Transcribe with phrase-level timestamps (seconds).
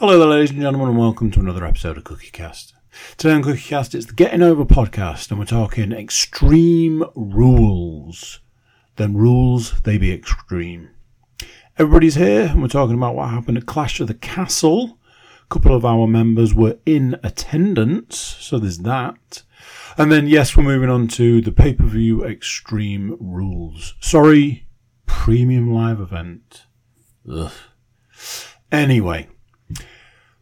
[0.00, 2.72] Hello there, ladies and gentlemen, and welcome to another episode of Cookie Cast.
[3.18, 8.40] Today on Cookie Cast, it's the Getting Over podcast, and we're talking extreme rules.
[8.96, 10.88] Then rules, they be extreme.
[11.78, 14.98] Everybody's here, and we're talking about what happened at Clash of the Castle.
[15.44, 19.42] A couple of our members were in attendance, so there's that.
[19.98, 23.96] And then, yes, we're moving on to the pay per view extreme rules.
[24.00, 24.66] Sorry,
[25.04, 26.64] premium live event.
[27.30, 27.52] Ugh.
[28.72, 29.28] Anyway,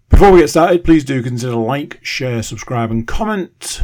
[0.09, 3.81] before we get started, please do consider like, share, subscribe, and comment.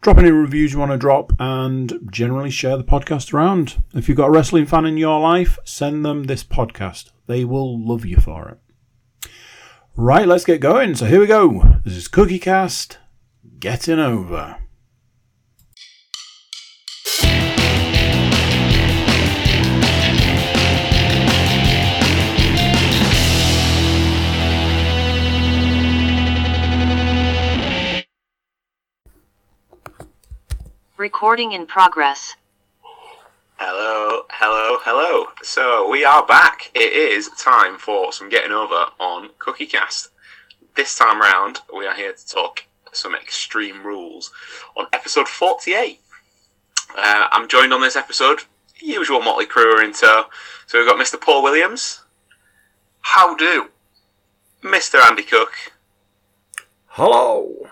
[0.00, 3.82] Drop any reviews you want to drop, and generally share the podcast around.
[3.94, 7.10] If you've got a wrestling fan in your life, send them this podcast.
[7.26, 9.30] They will love you for it.
[9.94, 10.96] Right, let's get going.
[10.96, 11.78] So here we go.
[11.84, 12.98] This is Cookie Cast.
[13.60, 14.61] Getting over.
[31.02, 32.36] Recording in progress.
[33.56, 35.26] Hello, hello, hello.
[35.42, 36.70] So we are back.
[36.76, 40.10] It is time for some getting over on Cookie Cast.
[40.76, 44.30] This time round, we are here to talk some extreme rules
[44.76, 45.98] on episode 48.
[46.96, 48.44] Uh, I'm joined on this episode,
[48.76, 50.26] usual Motley Crew are in tow.
[50.68, 51.20] So we've got Mr.
[51.20, 52.04] Paul Williams.
[53.00, 53.70] How do?
[54.62, 55.04] Mr.
[55.04, 55.50] Andy Cook.
[56.86, 57.71] Hello.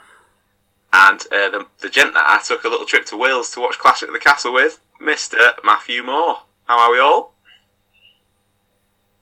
[0.93, 3.79] And uh, the, the gent that I took a little trip to Wales to watch
[3.79, 5.37] Clash at the Castle with, Mr.
[5.65, 6.39] Matthew Moore.
[6.65, 7.35] How are we all?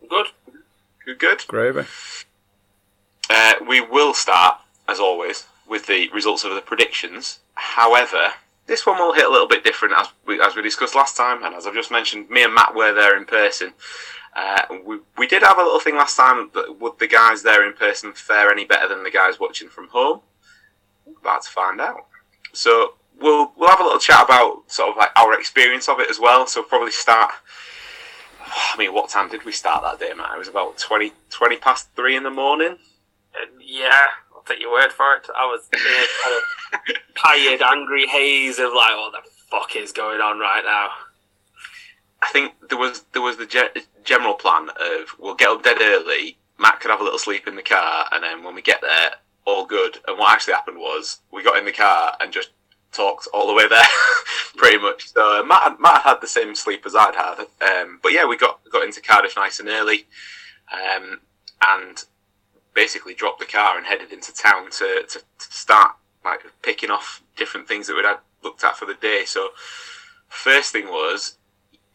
[0.09, 0.29] Good.
[1.05, 1.45] Good, good.
[1.47, 1.87] Gravy.
[3.31, 7.41] Uh, we will start, as always, with the results of the predictions.
[7.55, 8.33] However,
[8.67, 11.43] this one will hit a little bit different as we, as we discussed last time,
[11.43, 13.73] and as I've just mentioned, me and Matt were there in person.
[14.35, 17.67] Uh, we, we did have a little thing last time that would the guys there
[17.67, 20.21] in person fare any better than the guys watching from home?
[21.21, 22.07] About to find out.
[22.53, 26.11] So we'll we'll have a little chat about sort of like our experience of it
[26.11, 26.47] as well.
[26.47, 27.33] So probably start.
[28.51, 30.35] I mean, what time did we start that day, Matt?
[30.35, 32.79] It was about 20, 20 past three in the morning.
[33.35, 35.27] Uh, yeah, I'll take your word for it.
[35.37, 39.93] I was in a kind of tired, angry haze of like, what the fuck is
[39.93, 40.89] going on right now?
[42.23, 45.79] I think there was there was the ge- general plan of we'll get up dead
[45.81, 46.39] early.
[46.59, 49.11] Matt could have a little sleep in the car, and then when we get there,
[49.49, 49.99] all good.
[50.07, 52.51] And what actually happened was we got in the car and just
[52.93, 53.83] talked all the way there,
[54.57, 55.13] pretty much.
[55.13, 58.37] So uh, Matt Matt had the same sleep as I'd had, um, but yeah, we
[58.37, 60.07] got got into Cardiff nice and early,
[60.73, 61.21] um,
[61.67, 62.05] and
[62.75, 65.93] basically dropped the car and headed into town to, to, to start
[66.25, 69.23] like picking off different things that we'd had looked at for the day.
[69.27, 69.49] So
[70.29, 71.39] first thing was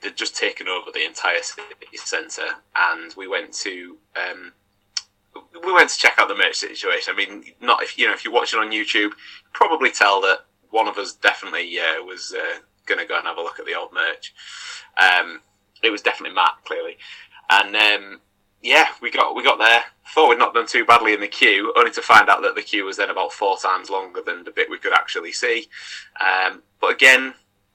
[0.01, 4.53] they'd just taken over the entire city centre, and we went to um,
[5.65, 7.13] we went to check out the merch situation.
[7.13, 9.11] I mean, not if you know if you're watching on YouTube,
[9.53, 10.39] probably tell that
[10.69, 13.65] one of us definitely uh, was uh, going to go and have a look at
[13.65, 14.33] the old merch.
[14.97, 15.41] Um,
[15.83, 16.97] it was definitely Matt, clearly,
[17.49, 18.21] and um,
[18.61, 19.83] yeah, we got we got there.
[20.13, 22.61] Thought we'd not done too badly in the queue, only to find out that the
[22.61, 25.67] queue was then about four times longer than the bit we could actually see.
[26.19, 27.33] Um, but again,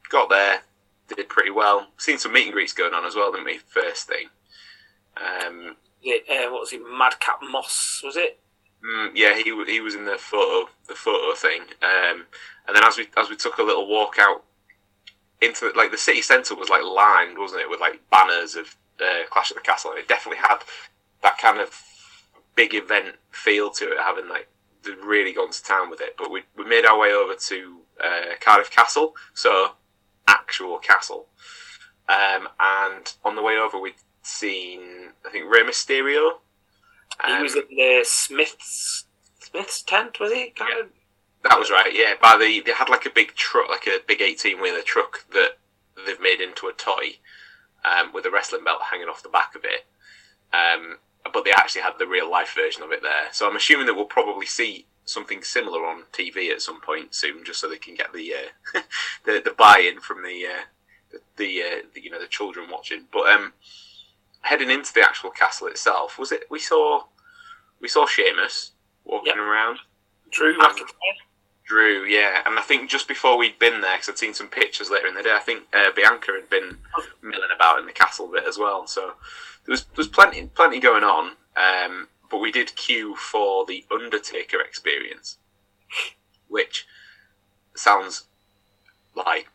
[0.08, 0.62] got there,
[1.08, 1.88] did pretty well.
[1.96, 3.58] Seen some meet and greets going on as well, didn't we?
[3.58, 4.28] First thing.
[5.16, 5.76] Um,
[6.10, 6.80] It, uh, what was it?
[6.80, 8.40] Madcap Moss, was it?
[8.84, 12.26] Mm, yeah, he he was in the photo the photo thing, um,
[12.66, 14.44] and then as we as we took a little walk out
[15.40, 19.26] into like the city centre was like lined, wasn't it, with like banners of uh,
[19.30, 20.58] Clash of the Castle, and it definitely had
[21.22, 21.82] that kind of
[22.54, 24.48] big event feel to it, having like
[25.04, 26.16] really gone to town with it.
[26.16, 29.72] But we we made our way over to uh, Cardiff Castle, so
[30.28, 31.26] actual castle,
[32.08, 34.80] um, and on the way over we'd seen
[35.26, 36.38] I think Rey Mysterio.
[37.24, 39.04] He um, was in the Smyths
[39.40, 40.50] Smyths tent, was he?
[40.50, 40.86] Kind of.
[41.44, 42.14] That was right, yeah.
[42.20, 45.58] By the they had like a big truck, like a big eighteen wheeler truck that
[46.06, 47.18] they've made into a toy,
[47.84, 49.86] um, with a wrestling belt hanging off the back of it.
[50.52, 50.98] Um,
[51.32, 53.28] but they actually had the real life version of it there.
[53.32, 57.44] So I'm assuming that we'll probably see something similar on TV at some point soon,
[57.44, 58.80] just so they can get the uh,
[59.24, 60.64] the, the buy-in from the uh,
[61.10, 63.04] the, the, uh, the you know the children watching.
[63.12, 63.52] But um,
[64.48, 67.04] heading into the actual castle itself, was it we saw
[67.80, 68.72] we saw Sheamus
[69.04, 69.36] walking Yep.
[69.36, 69.78] around.
[70.30, 70.92] Drew McIntyre.
[71.66, 74.90] Drew, yeah, and I think just before we'd been there, because I'd seen some pictures
[74.90, 76.78] later in the day, I think uh, Bianca had been
[77.22, 78.86] milling about in the castle bit as well.
[78.86, 79.02] So
[79.64, 83.84] there was there was plenty plenty going on, um, but we did queue for the
[83.90, 85.36] Undertaker experience,
[86.48, 86.86] which
[87.74, 88.24] sounds
[89.14, 89.48] like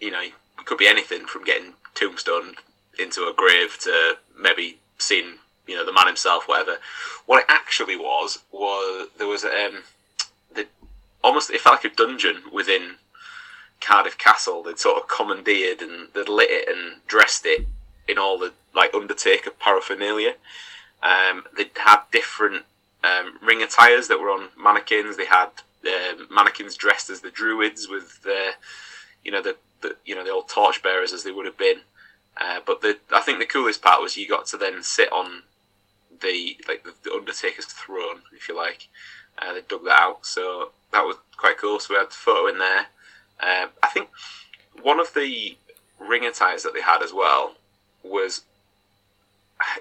[0.00, 0.34] you know it
[0.66, 2.54] could be anything from getting tombstone
[2.98, 5.34] into a grave to maybe seeing
[5.66, 6.78] you know the man himself, whatever.
[7.26, 9.82] What it actually was was there was um,
[10.54, 10.66] the
[11.22, 12.96] almost it felt like a dungeon within
[13.80, 14.62] Cardiff Castle.
[14.62, 17.66] They'd sort of commandeered and they'd lit it and dressed it
[18.08, 20.34] in all the like Undertaker paraphernalia.
[21.02, 22.64] Um, they had different
[23.04, 25.16] um, ring attires that were on mannequins.
[25.16, 25.50] They had
[25.86, 28.50] um, mannequins dressed as the druids with the,
[29.24, 31.80] you know, the, the you know the old torchbearers as they would have been.
[32.40, 35.42] Uh, but the I think the coolest part was you got to then sit on
[36.20, 38.88] the like the, the Undertaker's throne, if you like.
[39.38, 41.78] Uh, they dug that out, so that was quite cool.
[41.78, 42.86] So we had a photo in there.
[43.40, 44.08] Uh, I think
[44.82, 45.56] one of the
[45.98, 47.54] ring attires that they had as well
[48.02, 48.42] was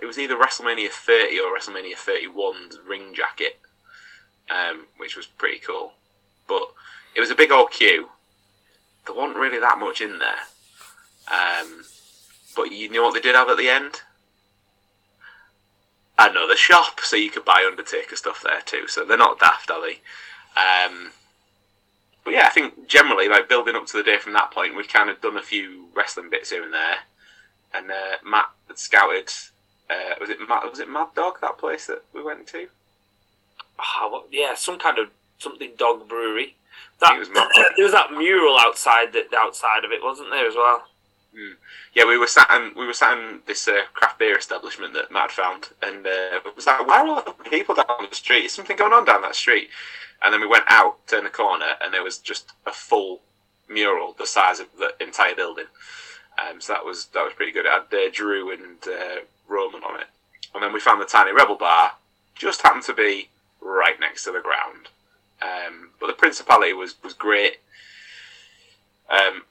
[0.02, 3.60] it was either WrestleMania 30 or WrestleMania 31's ring jacket,
[4.50, 5.94] um, which was pretty cool.
[6.48, 6.72] But
[7.16, 8.10] it was a big old queue.
[9.06, 10.48] There wasn't really that much in there.
[11.28, 11.84] Um,
[12.58, 14.02] but you know what they did have at the end?
[16.20, 18.88] Another shop, so you could buy Undertaker stuff there too.
[18.88, 20.00] So they're not daft, are they?
[20.60, 21.12] Um,
[22.26, 24.88] but yeah, I think generally, like building up to the day from that point, we've
[24.90, 26.98] kind of done a few wrestling bits here and there.
[27.74, 29.30] And uh, Matt had scouted.
[29.90, 32.68] Uh, was it Mad, was it Mad Dog that place that we went to?
[33.80, 36.56] Ah, what- yeah, some kind of something dog brewery.
[37.00, 37.30] That was
[37.78, 40.84] there was that mural outside the outside of it, wasn't there as well?
[41.94, 45.12] Yeah, we were sat in we were sat in this uh, craft beer establishment that
[45.12, 48.46] Matt found, and uh, it was like, why are all the people down the street?
[48.46, 49.70] Is something going on down that street?
[50.24, 53.22] And then we went out, turned the corner, and there was just a full
[53.70, 55.66] mural the size of the entire building.
[56.38, 57.66] Um, so that was that was pretty good.
[57.66, 60.08] It had uh, Drew and uh, Roman on it,
[60.54, 61.94] and then we found the tiny Rebel bar.
[62.36, 63.30] Just happened to be
[63.62, 64.90] right next to the ground,
[65.42, 67.58] um, but the Principality was was great.
[69.10, 69.44] Um,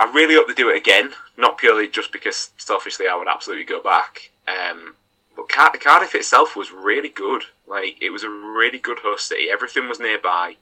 [0.00, 3.64] I really hope they do it again, not purely just because selfishly I would absolutely
[3.64, 4.30] go back.
[4.48, 4.94] Um,
[5.36, 7.44] but Car- Cardiff itself was really good.
[7.66, 9.48] Like it was a really good host city.
[9.50, 10.56] Everything was nearby.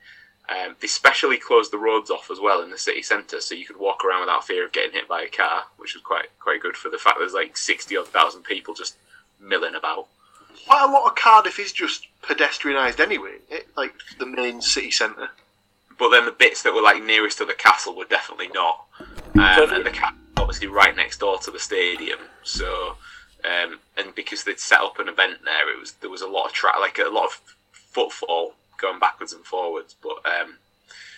[0.48, 3.64] Um, they specially closed the roads off as well in the city centre, so you
[3.64, 6.60] could walk around without fear of getting hit by a car, which was quite quite
[6.60, 8.96] good for the fact there's like sixty odd thousand people just
[9.40, 10.08] milling about.
[10.66, 15.30] Quite a lot of Cardiff is just pedestrianised anyway, it, like the main city centre.
[15.98, 18.84] But then the bits that were like nearest to the castle were definitely not.
[19.34, 22.18] Um, and the castle obviously right next door to the stadium.
[22.42, 22.96] So,
[23.44, 26.46] um, and because they'd set up an event there, it was there was a lot
[26.46, 27.40] of tra- like a lot of
[27.72, 29.94] footfall going backwards and forwards.
[30.02, 30.56] But um,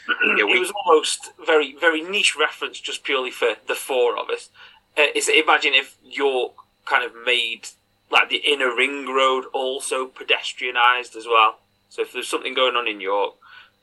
[0.37, 4.50] yeah, it was almost very very niche reference just purely for the four of us.
[4.96, 6.52] Uh, is imagine if York
[6.84, 7.69] kind of made
[8.11, 11.58] like the inner ring road also pedestrianised as well.
[11.88, 13.34] So if there's something going on in York,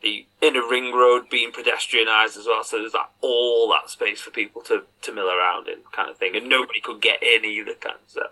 [0.02, 2.64] the inner ring road being pedestrianised as well.
[2.64, 6.18] So there's like all that space for people to, to mill around in kind of
[6.18, 8.32] thing, and nobody could get in either kind of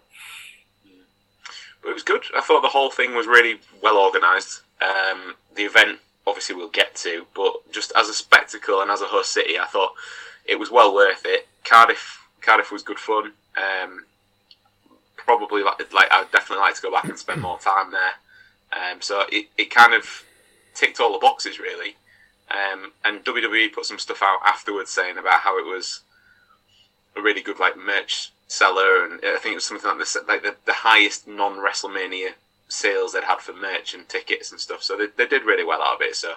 [1.81, 2.23] but it was good.
[2.35, 4.61] I thought the whole thing was really well organised.
[4.81, 9.05] Um, the event, obviously, we'll get to, but just as a spectacle and as a
[9.05, 9.93] host city, I thought
[10.45, 11.47] it was well worth it.
[11.63, 13.33] Cardiff, Cardiff was good fun.
[13.57, 14.05] Um,
[15.15, 18.91] probably like, like I'd definitely like to go back and spend more time there.
[18.91, 20.23] Um, so it, it kind of
[20.79, 21.95] ticked all the boxes really.
[22.49, 26.01] Um, and WWE put some stuff out afterwards saying about how it was
[27.15, 30.43] a really good like merch seller, and I think it was something like the like
[30.43, 32.29] the, the highest non WrestleMania
[32.67, 34.81] sales they'd had for merch and tickets and stuff.
[34.81, 36.15] So they, they did really well out of it.
[36.15, 36.33] So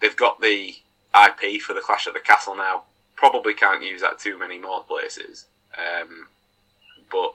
[0.00, 0.76] they've got the
[1.14, 2.84] IP for the Clash at the Castle now.
[3.16, 5.46] Probably can't use that too many more places,
[5.76, 6.28] um,
[7.10, 7.34] but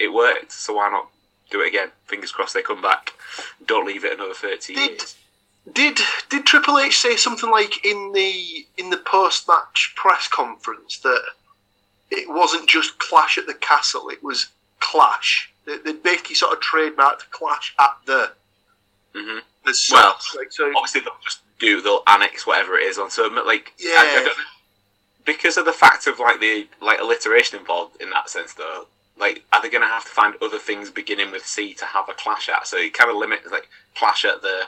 [0.00, 0.50] it worked.
[0.52, 1.08] So why not
[1.50, 1.90] do it again?
[2.06, 3.12] Fingers crossed they come back.
[3.64, 5.16] Don't leave it another thirty Did- years.
[5.72, 10.98] Did did Triple H say something like in the in the post match press conference
[10.98, 11.22] that
[12.10, 14.46] it wasn't just Clash at the Castle, it was
[14.80, 15.52] Clash.
[15.64, 18.32] They, they basically sort of trademarked Clash at the
[19.14, 23.10] hmm the Well, like, so obviously they'll just do they'll annex whatever it is on
[23.10, 23.96] so like Yeah.
[23.98, 24.44] I, I
[25.24, 28.86] because of the fact of like the like alliteration involved in that sense though
[29.18, 32.08] like are they going to have to find other things beginning with C to have
[32.08, 34.66] a clash at so it kind of limits like clash at the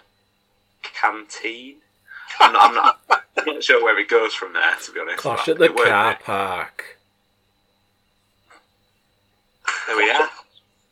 [0.83, 1.77] canteen
[2.41, 3.01] I'm not, I'm not
[3.39, 5.75] I'm not sure where it goes from there to be honest Clash at the it
[5.75, 5.89] worked.
[5.89, 6.99] car park.
[9.87, 10.29] there we are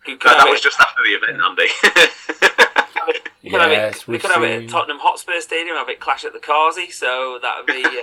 [0.06, 1.68] You No, that was just after the event Andy
[3.42, 5.88] You could have Yes, it, we we've could have it at Tottenham Hotspur Stadium, have
[5.88, 7.84] it clash at the Causey, so that would be.
[7.84, 8.02] Uh,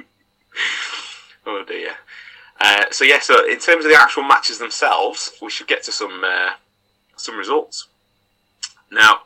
[1.44, 1.90] Oh dear.
[2.60, 5.92] Uh, so yeah, so in terms of the actual matches themselves, we should get to
[5.92, 6.50] some uh,
[7.16, 7.88] some results.
[8.92, 9.20] Now,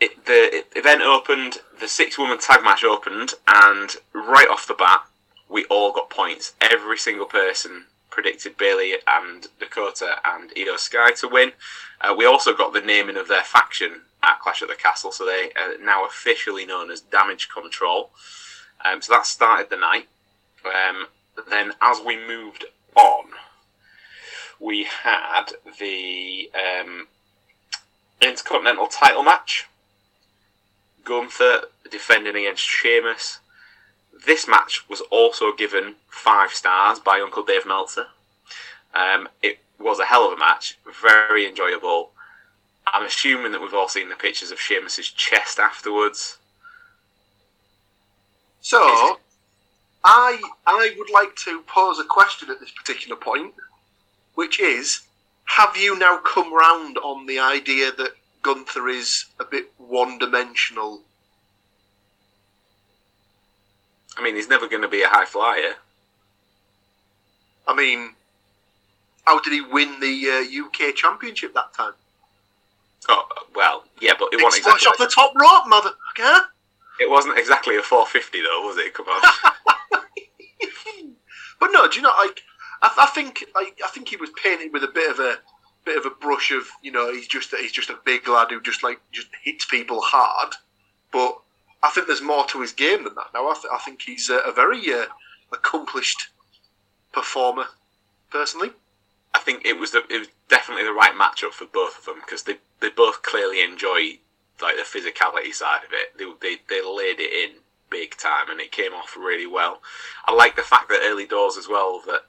[0.00, 5.02] it, the event opened, the six woman tag match opened, and right off the bat,
[5.48, 6.52] we all got points.
[6.60, 11.52] Every single person predicted Bayley and Dakota and Iyo Sky to win.
[12.00, 15.24] Uh, we also got the naming of their faction at Clash at the Castle, so
[15.24, 18.10] they are now officially known as Damage Control.
[18.84, 20.08] Um, so that started the night.
[20.64, 21.06] Um,
[21.48, 22.64] then, as we moved
[22.96, 23.26] on,
[24.58, 27.06] we had the um,
[28.20, 29.66] Intercontinental title match.
[31.04, 33.38] Gunther defending against Sheamus.
[34.26, 38.06] This match was also given five stars by Uncle Dave Meltzer.
[38.94, 42.10] Um, it was a hell of a match, very enjoyable.
[42.86, 46.38] I'm assuming that we've all seen the pictures of Sheamus's chest afterwards.
[48.60, 49.18] So,
[50.04, 53.54] I I would like to pose a question at this particular point,
[54.34, 55.02] which is:
[55.46, 58.12] Have you now come round on the idea that
[58.42, 61.02] Gunther is a bit one-dimensional?
[64.18, 65.74] I mean, he's never going to be a high flyer.
[67.66, 68.14] I mean,
[69.24, 71.92] how did he win the uh, UK Championship that time?
[73.08, 74.88] Oh, well, yeah, but it Big wasn't exactly.
[74.88, 75.90] off the top rope, mother.
[76.16, 76.44] Huh?
[77.00, 78.94] It wasn't exactly a 450 though, was it?
[78.94, 79.22] Come on.
[81.58, 82.12] But no, do you know?
[82.18, 82.42] Like,
[82.82, 85.36] I, I think, like, I think he was painted with a bit of a
[85.84, 88.60] bit of a brush of, you know, he's just he's just a big lad who
[88.60, 90.54] just like just hits people hard.
[91.12, 91.38] But
[91.82, 93.28] I think there's more to his game than that.
[93.32, 95.06] Now, I, th- I think he's a, a very uh,
[95.52, 96.28] accomplished
[97.12, 97.66] performer,
[98.30, 98.70] personally.
[99.34, 102.16] I think it was the, it was definitely the right matchup for both of them
[102.24, 104.18] because they, they both clearly enjoy
[104.60, 106.16] like the physicality side of it.
[106.18, 107.58] They, they they laid it in
[107.90, 109.82] big time and it came off really well.
[110.24, 112.22] I like the fact that early doors as well that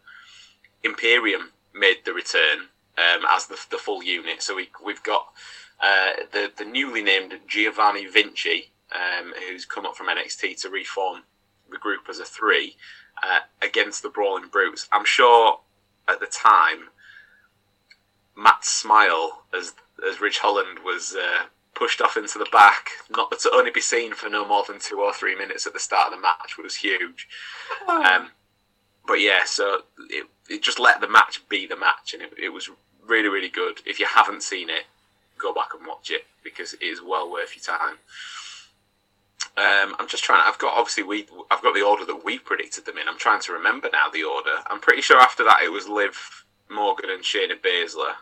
[0.84, 4.42] Imperium made the return um, as the, the full unit.
[4.42, 5.28] So we we've got
[5.82, 11.24] uh, the the newly named Giovanni Vinci, um, who's come up from NXT to reform
[11.70, 12.76] the group as a three
[13.24, 14.88] uh, against the Brawling Brutes.
[14.92, 15.60] I'm sure
[16.08, 16.90] at the time
[18.36, 19.74] Matt's smile as
[20.08, 24.14] as Ridge Holland was uh, pushed off into the back, not to only be seen
[24.14, 26.76] for no more than two or three minutes at the start of the match, was
[26.76, 27.28] huge.
[27.88, 28.32] Um,
[29.08, 32.50] but yeah, so it, it just let the match be the match, and it, it
[32.50, 32.70] was
[33.06, 33.82] really, really good.
[33.86, 34.86] If you haven't seen it,
[35.38, 37.98] go back and watch it because it is well worth your time.
[39.58, 40.44] Um, I'm just trying.
[40.46, 41.26] I've got obviously we.
[41.50, 43.08] I've got the order that we predicted them in.
[43.08, 44.58] I'm trying to remember now the order.
[44.68, 48.14] I'm pretty sure after that it was Liv Morgan and Shayna Baszler.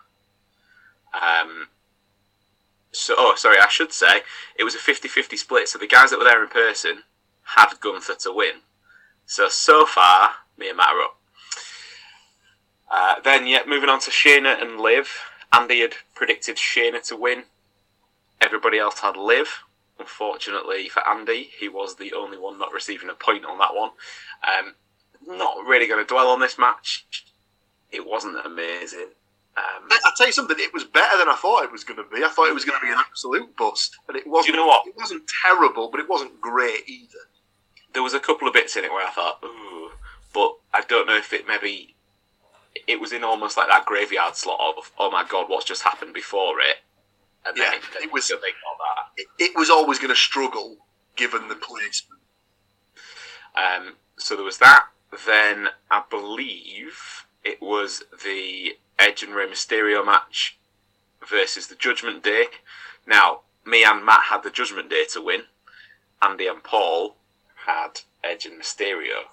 [1.14, 1.68] Um,
[2.92, 4.22] so, oh, sorry, I should say
[4.58, 5.68] it was a 50-50 split.
[5.68, 7.04] So the guys that were there in person
[7.44, 8.62] had Gunther to win.
[9.26, 11.20] So so far, me and Matt are up.
[12.92, 15.10] Uh, then, yeah, moving on to Shayna and Liv.
[15.52, 17.44] Andy had predicted Shayna to win.
[18.42, 19.64] Everybody else had Liv.
[19.98, 23.92] Unfortunately for Andy, he was the only one not receiving a point on that one.
[24.46, 24.76] Um,
[25.26, 27.06] not really going to dwell on this match.
[27.92, 29.12] It wasn't amazing.
[29.58, 30.58] Um, I'll tell you something.
[30.60, 32.24] It was better than I thought it was going to be.
[32.24, 34.54] I thought it was going to be an absolute bust, and it wasn't.
[34.54, 34.86] You know what?
[34.86, 37.30] It wasn't terrible, but it wasn't great either.
[37.94, 39.92] there was a couple of bits in it where I thought, ooh,
[40.34, 41.95] but I don't know if it maybe
[42.88, 46.14] it was in almost like that graveyard slot of, oh my god, what's just happened
[46.14, 46.78] before it,
[47.46, 49.12] and Yeah, it, then it was- they got that.
[49.18, 50.78] It, it was always going to struggle
[51.16, 52.22] given the placement.
[53.56, 54.88] Um, so there was that.
[55.26, 60.58] Then I believe it was the Edge and Rey Mysterio match
[61.28, 62.46] versus the Judgment Day.
[63.08, 65.44] Now, me and Matt had the Judgment Day to win.
[66.22, 67.16] Andy and Paul
[67.66, 69.26] had Edge and Mysterio.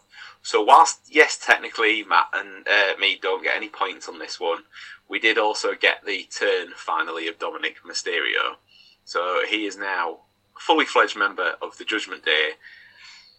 [0.43, 4.65] So whilst yes, technically Matt and uh, me don't get any points on this one,
[5.09, 8.57] we did also get the turn finally of Dominic Mysterio.
[9.05, 10.19] So he is now
[10.57, 12.53] a fully fledged member of the Judgment Day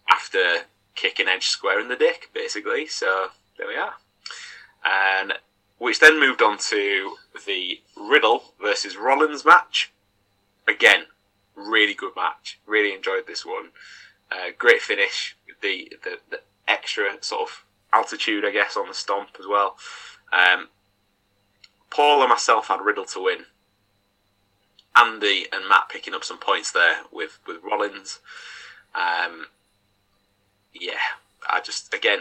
[0.09, 2.87] after kicking Edge square in the dick, basically.
[2.87, 3.93] So there we are.
[4.85, 5.33] And
[5.77, 9.91] which then moved on to the Riddle versus Rollins match.
[10.67, 11.03] Again,
[11.55, 12.59] really good match.
[12.65, 13.69] Really enjoyed this one.
[14.31, 15.35] Uh, great finish.
[15.61, 19.77] The, the the extra sort of altitude, I guess, on the stomp as well.
[20.31, 20.69] Um,
[21.89, 23.45] Paul and myself had Riddle to win.
[24.95, 28.19] Andy and Matt picking up some points there with with Rollins.
[28.93, 29.47] Um,
[30.73, 30.99] yeah,
[31.49, 32.19] I just again,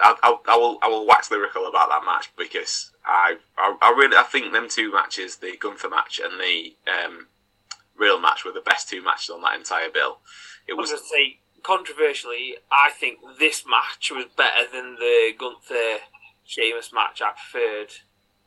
[0.00, 3.90] I, I, I will I will wax lyrical about that match because I, I I
[3.90, 7.26] really I think them two matches, the Gunther match and the um,
[7.96, 10.18] Riddle match, were the best two matches on that entire bill.
[10.68, 14.96] It I was was going to say, controversially, I think this match was better than
[14.96, 16.04] the Gunther
[16.44, 17.22] Sheamus match.
[17.22, 17.92] I preferred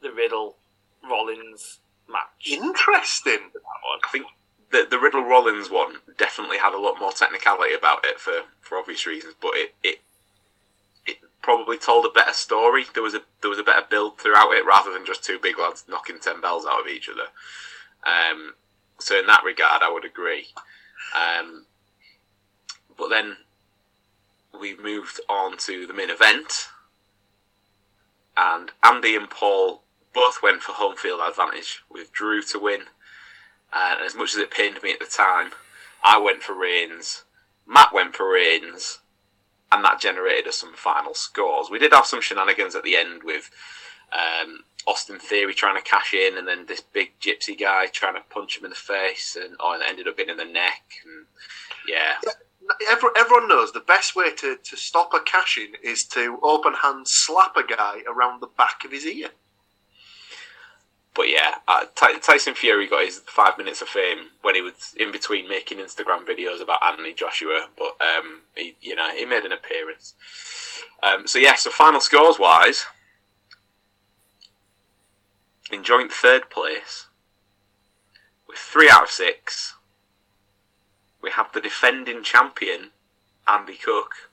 [0.01, 0.57] the Riddle
[1.03, 1.79] Rollins
[2.09, 2.47] match.
[2.47, 3.51] Interesting.
[3.55, 4.27] I think
[4.71, 8.77] the the Riddle Rollins one definitely had a lot more technicality about it for, for
[8.77, 10.01] obvious reasons, but it, it
[11.05, 12.85] it probably told a better story.
[12.93, 15.57] There was a there was a better build throughout it rather than just two big
[15.57, 17.29] lads knocking ten bells out of each other.
[18.05, 18.53] Um,
[18.99, 20.47] so in that regard, I would agree.
[21.15, 21.65] Um,
[22.97, 23.37] but then
[24.59, 26.69] we moved on to the main event,
[28.37, 29.83] and Andy and Paul
[30.13, 32.81] both went for home field advantage with Drew to win.
[33.73, 35.51] And as much as it pained me at the time,
[36.03, 37.23] I went for Reigns.
[37.67, 38.99] Matt went for Reigns,
[39.71, 41.69] and that generated us some final scores.
[41.69, 43.49] We did have some shenanigans at the end with
[44.13, 48.21] um, Austin Theory trying to cash in, and then this big gypsy guy trying to
[48.29, 50.83] punch him in the face, and oh, and it ended up being in the neck.
[51.05, 51.25] And
[51.87, 52.13] yeah,
[52.89, 57.07] Everyone, knows the best way to, to stop a cash in is to open hand
[57.07, 59.29] slap a guy around the back of his ear.
[61.13, 64.93] but yeah, uh, Ty- Tyson Fury got his five minutes of fame when he was
[64.97, 69.45] in between making Instagram videos about Anthony Joshua, but um, he, you know, he made
[69.45, 70.13] an appearance.
[71.01, 72.85] Um, so yeah, so final scores wise,
[75.71, 77.07] in joint third place
[78.47, 79.75] with three out of six,
[81.25, 82.91] we have the defending champion
[83.47, 84.29] Andy Cook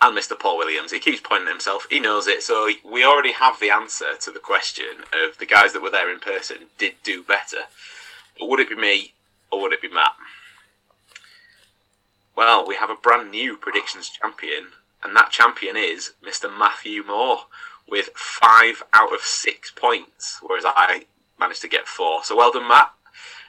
[0.00, 0.38] and Mr.
[0.38, 0.90] Paul Williams.
[0.90, 1.86] He keeps pointing himself.
[1.90, 2.42] He knows it.
[2.42, 6.10] So we already have the answer to the question of the guys that were there
[6.10, 7.64] in person did do better.
[8.38, 9.12] But would it be me
[9.52, 10.12] or would it be Matt?
[12.34, 14.68] Well, we have a brand new predictions champion,
[15.02, 16.50] and that champion is Mr.
[16.54, 17.40] Matthew Moore
[17.88, 21.04] with five out of six points, whereas I
[21.38, 22.24] managed to get four.
[22.24, 22.92] So well done, Matt.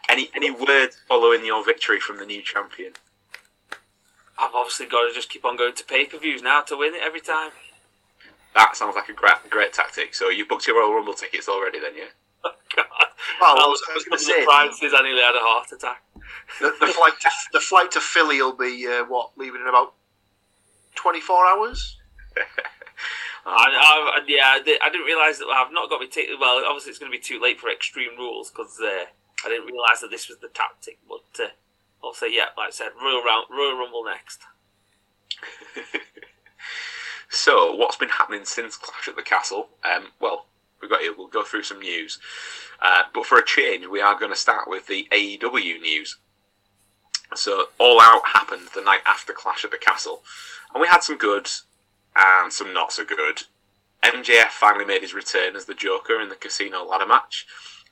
[0.10, 2.94] Any any words following your victory from the new champion?
[4.39, 6.94] I've obviously got to just keep on going to pay per views now to win
[6.94, 7.51] it every time.
[8.54, 10.16] That sounds like a great great tactic.
[10.16, 12.04] So you booked your Royal Rumble tickets already, then, yeah?
[12.46, 12.86] Oh, God.
[13.42, 14.98] Well, I I was, was I was looking going to at say the.
[14.98, 16.04] I nearly had a heart attack.
[16.62, 19.94] the, the flight to the flight to Philly will be uh, what leaving in about
[20.96, 21.98] twenty four hours.
[23.46, 26.39] I, I, yeah, I, did, I didn't realise that I've not got me ticket.
[26.39, 29.06] Well, obviously it's going to be too late for Extreme Rules because uh,
[29.46, 30.98] I didn't realise that this was the tactic.
[31.07, 31.50] But uh,
[32.03, 34.42] I'll yeah, like I said, Royal, Round, Royal Rumble next.
[37.29, 39.70] so, what's been happening since Clash at the Castle?
[39.83, 40.46] Um, well,
[40.81, 41.14] we've got here.
[41.16, 42.20] We'll go through some news,
[42.81, 46.18] uh, but for a change, we are going to start with the AEW news.
[47.35, 50.24] So, All Out happened the night after Clash at the Castle,
[50.74, 51.50] and we had some good
[52.16, 53.44] and some not so good.
[54.03, 57.46] MJF finally made his return as the Joker in the Casino ladder match,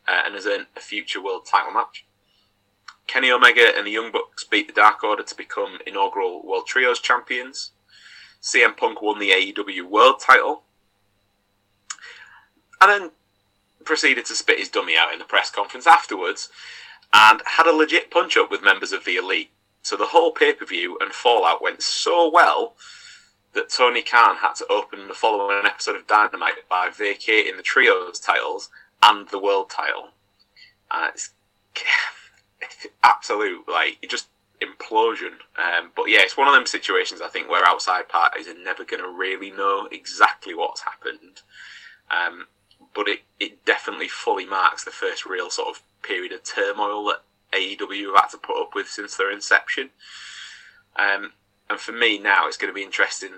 [0.08, 2.06] uh, and has earned a future world title match.
[3.08, 7.00] Kenny Omega and the Young Bucks beat the Dark Order to become inaugural World Trios
[7.00, 7.72] champions.
[8.42, 10.64] CM Punk won the AEW World title.
[12.82, 13.12] And then
[13.86, 16.50] proceeded to spit his dummy out in the press conference afterwards
[17.14, 19.52] and had a legit punch up with members of the Elite.
[19.84, 22.76] So the whole pay per view and Fallout went so well
[23.54, 28.20] that Tony Khan had to open the following episode of Dynamite by vacating the Trios
[28.20, 28.70] titles
[29.06, 30.10] and the World title.
[30.92, 31.32] Uh, it's
[33.04, 34.28] absolute like just
[34.62, 35.34] implosion.
[35.58, 38.84] Um, but yeah, it's one of them situations I think where outside parties are never
[38.84, 41.42] going to really know exactly what's happened.
[42.12, 42.48] Um,
[42.94, 47.24] but it, it definitely fully marks the first real sort of period of turmoil that
[47.54, 49.90] AEW have had to put up with since their inception.
[50.96, 51.34] Um,
[51.70, 53.32] and for me now, it's going to be interesting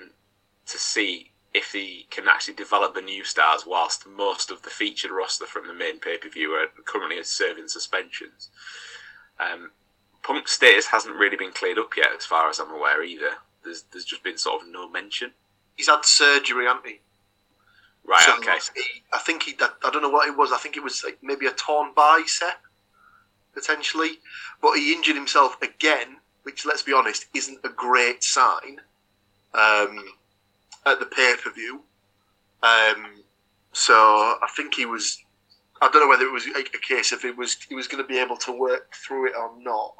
[0.67, 5.11] to see if he can actually develop the new stars whilst most of the featured
[5.11, 8.49] roster from the main pay per view are currently serving suspensions.
[9.39, 9.71] Um,
[10.21, 13.31] Punk's status hasn't really been cleared up yet, as far as I'm aware, either.
[13.63, 15.31] There's there's just been sort of no mention.
[15.75, 16.99] He's had surgery, hasn't he?
[18.05, 18.21] Right.
[18.21, 18.57] So okay.
[18.75, 19.55] he- I think he.
[19.59, 20.51] I don't know what it was.
[20.51, 22.59] I think it was like maybe a torn bicep,
[23.53, 24.19] potentially.
[24.61, 28.81] But he injured himself again, which, let's be honest, isn't a great sign.
[29.53, 30.03] Um,
[30.91, 31.81] at the pay per view.
[32.63, 33.23] Um,
[33.73, 35.19] so I think he was.
[35.79, 38.03] I don't know whether it was a, a case of it was he was going
[38.03, 39.93] to be able to work through it or not.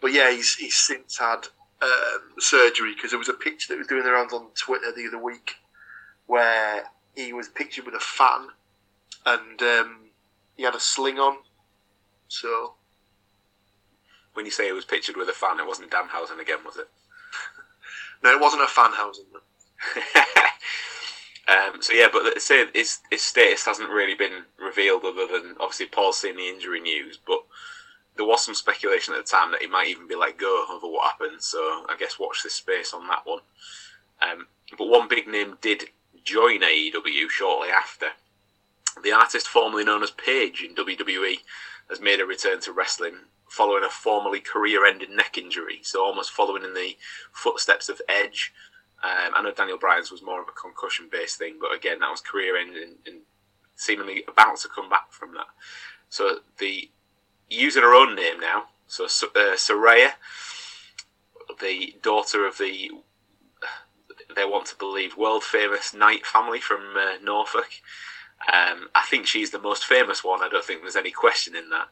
[0.00, 1.46] But yeah, he's he's since had
[1.80, 5.08] um, surgery because there was a picture that was doing the rounds on Twitter the
[5.08, 5.54] other week
[6.26, 6.84] where
[7.14, 8.48] he was pictured with a fan
[9.26, 10.10] and um,
[10.56, 11.38] he had a sling on.
[12.28, 12.74] So
[14.34, 16.88] When you say it was pictured with a fan, it wasn't Danhausen again, was it?
[18.22, 19.26] no, it wasn't a fan Fanhausen.
[21.48, 25.86] um, so yeah, but say his his status hasn't really been revealed, other than obviously
[25.86, 27.18] Paul's seen the injury news.
[27.26, 27.40] But
[28.16, 30.86] there was some speculation at the time that he might even be let go over
[30.86, 31.42] what happened.
[31.42, 33.40] So I guess watch this space on that one.
[34.20, 34.46] Um,
[34.78, 35.84] but one big name did
[36.24, 38.08] join AEW shortly after.
[39.02, 41.38] The artist formerly known as Paige in WWE
[41.88, 43.14] has made a return to wrestling
[43.48, 45.80] following a formerly career-ending neck injury.
[45.82, 46.96] So almost following in the
[47.32, 48.52] footsteps of Edge
[49.02, 52.10] Um, I know Daniel Bryan's was more of a concussion based thing, but again, that
[52.10, 53.20] was career ending and
[53.74, 55.46] seemingly about to come back from that.
[56.08, 56.90] So the
[57.50, 60.12] using her own name now, so uh, Saraya,
[61.60, 62.90] the daughter of the
[64.34, 67.70] they want to believe world famous Knight family from uh, Norfolk.
[68.52, 70.42] Um, I think she's the most famous one.
[70.42, 71.88] I don't think there's any question in that.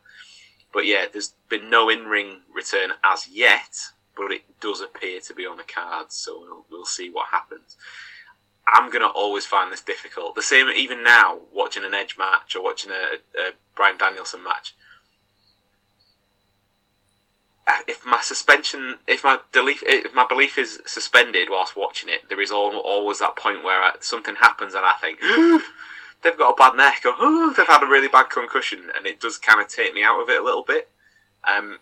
[0.73, 3.77] But yeah, there's been no in ring return as yet,
[4.21, 7.77] but it does appear to be on the cards, so we'll, we'll see what happens.
[8.69, 10.35] I'm going to always find this difficult.
[10.35, 14.75] The same even now, watching an Edge match or watching a, a Bryan Danielson match.
[17.67, 22.29] Uh, if my suspension, if my belief, if my belief is suspended whilst watching it,
[22.29, 25.19] there is always that point where I, something happens and I think
[26.23, 29.39] they've got a bad neck or they've had a really bad concussion, and it does
[29.39, 30.91] kind of take me out of it a little bit.
[31.45, 31.79] Um,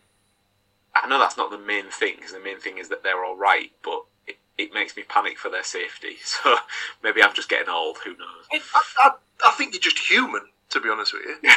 [1.02, 3.36] I know that's not the main thing because the main thing is that they're all
[3.36, 6.16] right, but it, it makes me panic for their safety.
[6.24, 6.56] So
[7.02, 7.98] maybe I'm just getting old.
[8.04, 8.46] Who knows?
[8.52, 8.60] I,
[9.02, 9.10] I,
[9.46, 11.50] I think you're just human, to be honest with you.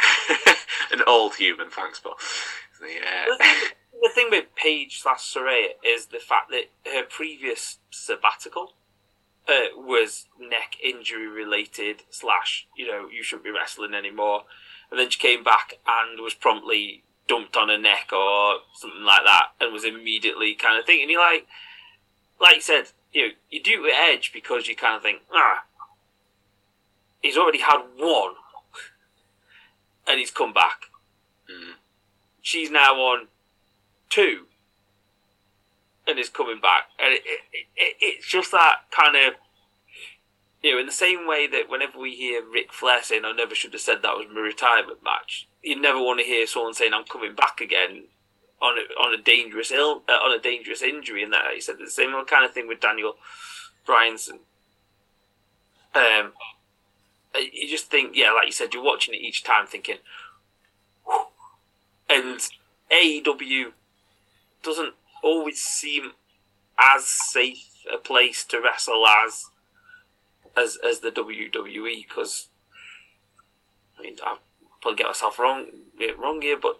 [0.92, 2.16] An old human, thanks, Paul.
[2.82, 3.26] Yeah.
[4.02, 8.72] The thing with Paige slash Saraya is the fact that her previous sabbatical
[9.48, 14.44] uh, was neck injury related slash you know you shouldn't be wrestling anymore
[14.90, 19.22] and then she came back and was promptly dumped on her neck or something like
[19.24, 21.46] that and was immediately kind of thinking you like
[22.40, 25.64] like you said you know, you do it edge because you kind of think ah
[27.20, 28.34] he's already had one
[30.08, 30.86] and he's come back
[31.50, 31.74] Mm.
[32.40, 33.26] she's now on
[34.08, 34.46] two
[36.06, 36.84] and is coming back.
[36.98, 39.34] And it, it, it, it's just that kind of,
[40.62, 43.54] you know, in the same way that whenever we hear Ric Flair saying, I never
[43.54, 46.92] should have said that was my retirement match, you never want to hear someone saying,
[46.94, 48.04] I'm coming back again
[48.60, 51.22] on a, on a dangerous ill, uh, on a dangerous injury.
[51.24, 53.16] And that he said the same kind of thing with Daniel
[53.86, 54.38] Bryanson.
[55.94, 56.32] Um,
[57.34, 59.96] you just think, yeah, like you said, you're watching it each time thinking,
[61.04, 61.26] "Whew."
[62.08, 62.40] and
[62.90, 63.72] AEW
[64.62, 66.12] doesn't always seem
[66.78, 69.46] as safe a place to wrestle as
[70.56, 72.48] as as the WWE because
[73.98, 74.38] I mean I'll
[74.80, 75.66] probably get myself wrong
[76.18, 76.78] wrong here, but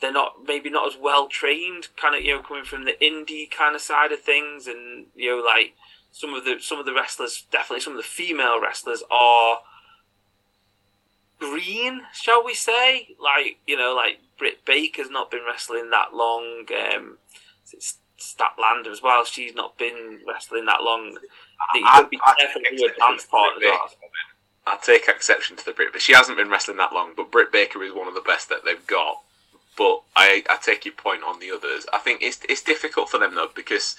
[0.00, 3.50] they're not maybe not as well trained, kind of you know coming from the indie
[3.50, 5.74] kind of side of things, and you know like
[6.10, 9.60] some of the some of the wrestlers, definitely some of the female wrestlers are
[11.38, 13.08] green, shall we say?
[13.20, 16.66] Like you know, like Britt Baker's not been wrestling that long.
[16.94, 17.18] Um,
[17.72, 19.24] it's Statlander as well.
[19.24, 21.18] She's not been wrestling that long.
[21.74, 21.78] I-
[22.22, 23.60] I- definitely a dance partner.
[23.60, 24.18] Britt Baker.
[24.64, 27.14] I take exception to the Brit, but she hasn't been wrestling that long.
[27.16, 29.20] But Britt Baker is one of the best that they've got.
[29.76, 31.86] But I, I take your point on the others.
[31.92, 33.96] I think it's it's difficult for them though because,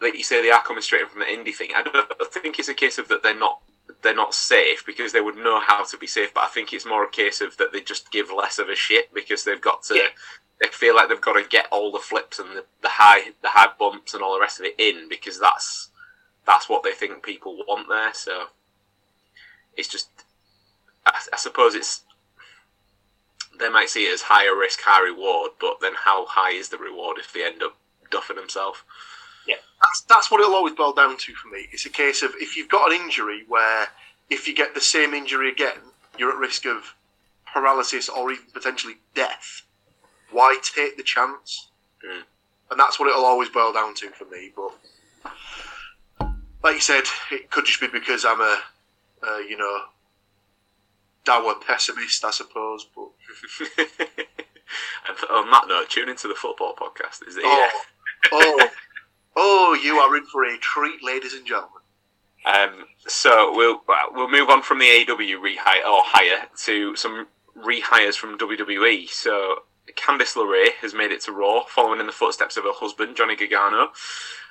[0.00, 1.70] like you say, they are coming straight in from the indie thing.
[1.76, 3.60] I don't think it's a case of that they're not
[4.02, 6.32] they're not safe because they would know how to be safe.
[6.34, 8.74] But I think it's more a case of that they just give less of a
[8.74, 9.94] shit because they've got to.
[9.96, 10.08] Yeah.
[10.60, 13.48] They feel like they've got to get all the flips and the, the high the
[13.48, 15.90] high bumps and all the rest of it in because that's
[16.46, 18.14] that's what they think people want there.
[18.14, 18.46] So
[19.76, 20.08] it's just,
[21.06, 22.02] I, I suppose it's
[23.58, 26.78] they might see it as higher risk, high reward, but then how high is the
[26.78, 27.76] reward if they end up
[28.10, 28.80] duffing themselves?
[29.46, 31.68] Yeah, that's that's what it'll always boil down to for me.
[31.72, 33.88] It's a case of if you've got an injury where
[34.30, 35.78] if you get the same injury again,
[36.18, 36.94] you're at risk of
[37.52, 39.62] paralysis or even potentially death.
[40.34, 41.68] Why take the chance?
[42.04, 42.22] Mm.
[42.72, 44.50] And that's what it'll always boil down to for me.
[44.54, 44.72] But
[46.64, 48.58] like you said, it could just be because I'm a,
[49.22, 49.82] a you know,
[51.24, 52.84] dour pessimist, I suppose.
[52.96, 53.10] But
[53.78, 57.26] and on that note, tune into the football podcast.
[57.28, 57.44] Is it?
[57.44, 57.82] oh,
[58.32, 58.68] oh,
[59.36, 61.70] oh, you are in for a treat, ladies and gentlemen.
[62.44, 68.16] Um, so we'll we'll move on from the AW rehire or hire to some rehires
[68.16, 69.08] from WWE.
[69.08, 73.16] So Candice LeRae has made it to Raw, following in the footsteps of her husband
[73.16, 73.92] Johnny Gargano.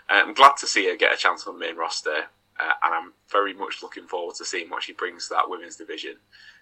[0.10, 2.28] Uh, I'm glad to see her get a chance on the main roster,
[2.60, 5.76] uh, and I'm very much looking forward to seeing what she brings to that women's
[5.76, 6.18] division.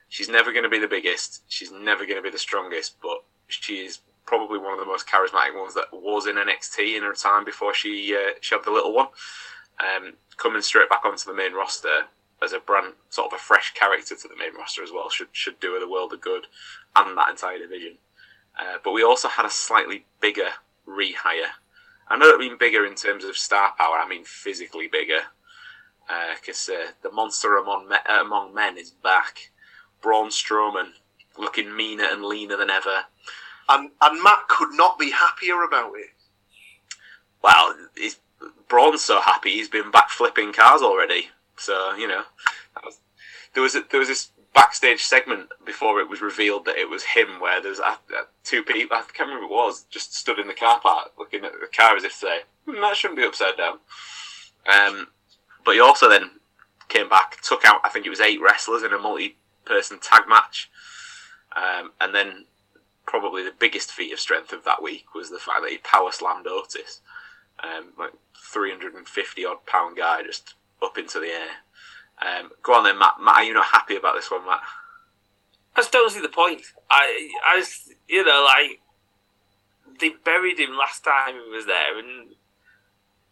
[0.09, 1.43] She's never going to be the biggest.
[1.47, 5.07] She's never going to be the strongest, but she is probably one of the most
[5.07, 8.71] charismatic ones that was in NXT in her time before she uh, she had the
[8.71, 9.07] little one.
[9.79, 12.05] Um, coming straight back onto the main roster
[12.43, 15.29] as a brand, sort of a fresh character to the main roster as well, should
[15.31, 16.47] should do her the world of good,
[16.95, 17.97] and that entire division.
[18.59, 20.49] Uh, but we also had a slightly bigger
[20.87, 21.51] rehire.
[22.07, 23.97] I know that I mean bigger in terms of star power.
[23.97, 25.21] I mean physically bigger,
[26.35, 29.51] because uh, the monster among me- uh, among men is back.
[30.01, 30.89] Braun Strowman,
[31.37, 33.05] looking meaner and leaner than ever.
[33.69, 36.09] And and Matt could not be happier about it.
[37.41, 38.19] Well, he's
[38.67, 41.29] Braun's so happy he's been back flipping cars already.
[41.55, 42.23] So you know,
[42.75, 42.99] that was,
[43.53, 47.03] there was a, there was this backstage segment before it was revealed that it was
[47.03, 47.81] him, where there was
[48.43, 48.97] two people.
[48.97, 51.67] I can't remember who it was, just stood in the car park looking at the
[51.67, 53.79] car as if to say, hmm, "That shouldn't be upside down."
[54.71, 55.07] Um,
[55.63, 56.39] but he also then
[56.89, 60.69] came back, took out I think it was eight wrestlers in a multi-person tag match,
[61.55, 62.45] um, and then
[63.05, 66.11] probably the biggest feat of strength of that week was the fact that he power
[66.11, 67.01] slammed Otis,
[67.63, 71.49] um, like 350 odd pound guy just up into the air.
[72.21, 73.15] Um, go on then, Matt.
[73.19, 74.61] Matt, are you not happy about this one, Matt?
[75.75, 76.61] I just don't see the point.
[76.89, 78.81] I, I just, you know, like
[79.99, 82.35] they buried him last time he was there, and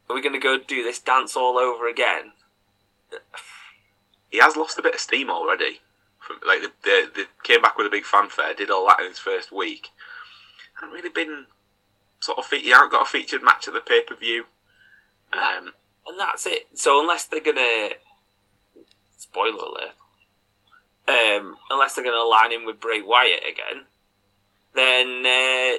[0.10, 2.32] are we going to go do this dance all over again?
[4.30, 5.82] He has lost a bit of steam already.
[6.20, 7.06] From like they,
[7.44, 9.90] came back with a big fanfare, did all that in his first week.
[10.76, 11.46] Hasn't really been
[12.20, 14.46] sort of he hasn't got a featured match at the pay per view.
[15.34, 15.74] Um,
[16.08, 16.68] and that's it.
[16.74, 17.90] So unless they're gonna
[19.20, 19.96] spoiler alert,
[21.08, 23.86] um, unless they're gonna line him with Bray Wyatt again,
[24.74, 25.78] then uh,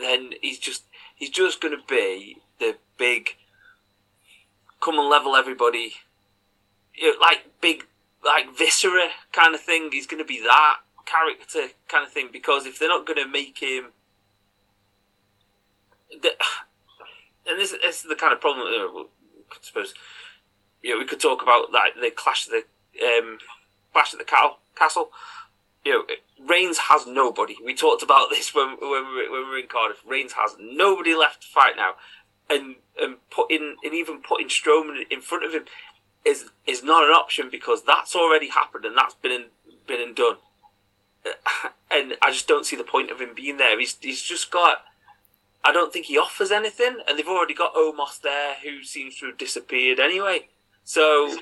[0.00, 3.36] then he's just he's just gonna be the big
[4.80, 5.94] come and level everybody,
[6.94, 7.84] you know, like big
[8.24, 9.90] like viscera kind of thing.
[9.92, 13.86] He's gonna be that character kind of thing because if they're not gonna make him.
[16.10, 16.30] The,
[17.46, 18.66] and this, this is the kind of problem.
[18.66, 19.02] Uh,
[19.52, 19.92] I suppose
[20.82, 23.38] you know, we could talk about like the clash of the um,
[23.92, 25.10] clash at the castle.
[25.84, 26.04] You know,
[26.48, 27.56] Reigns has nobody.
[27.64, 30.02] We talked about this when when we, were, when we were in Cardiff.
[30.06, 31.94] Reigns has nobody left to fight now,
[32.50, 35.64] and and putting and even putting Strowman in front of him
[36.24, 39.46] is is not an option because that's already happened and that's been
[39.86, 40.36] been and done.
[41.94, 43.78] And I just don't see the point of him being there.
[43.78, 44.78] He's he's just got.
[45.62, 49.26] I don't think he offers anything, and they've already got Omos there, who seems to
[49.26, 50.48] have disappeared anyway.
[50.84, 51.40] So, and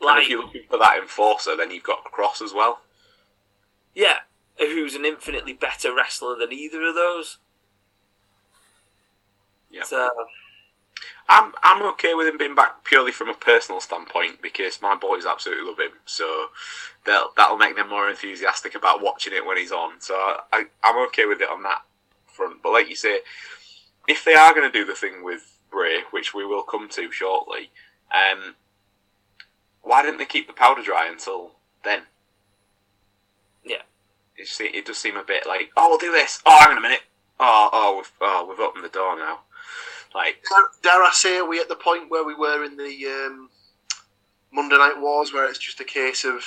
[0.00, 2.80] like, if you're looking for that enforcer, then you've got Kross as well.
[3.94, 4.18] yeah,
[4.58, 7.38] who's an infinitely better wrestler than either of those.
[9.70, 9.82] Yeah.
[9.84, 10.08] So,
[11.28, 15.26] I'm I'm okay with him being back purely from a personal standpoint because my boys
[15.26, 15.92] absolutely love him.
[16.06, 16.46] So
[17.04, 20.00] that'll that'll make them more enthusiastic about watching it when he's on.
[20.00, 20.14] So
[20.52, 21.82] I I'm okay with it on that
[22.26, 22.62] front.
[22.62, 23.20] But like you say,
[24.08, 27.12] if they are going to do the thing with Bray, which we will come to
[27.12, 27.70] shortly,
[28.10, 28.54] um,
[29.82, 31.52] why didn't they keep the powder dry until
[31.84, 32.02] then?
[33.64, 33.82] Yeah.
[34.36, 36.40] It, just, it does seem a bit like, oh, we'll do this.
[36.46, 37.02] Oh, hang on a minute.
[37.40, 39.40] Oh, oh, we've, oh, we've opened the door now.
[40.14, 43.06] Like, Dare, dare I say, are we at the point where we were in the
[43.06, 43.50] um,
[44.52, 46.42] Monday Night Wars, where it's just a case of,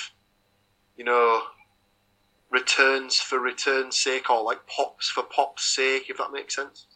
[0.98, 1.41] you know,
[2.50, 6.88] returns for return's sake, or like pops for pop's sake, if that makes sense?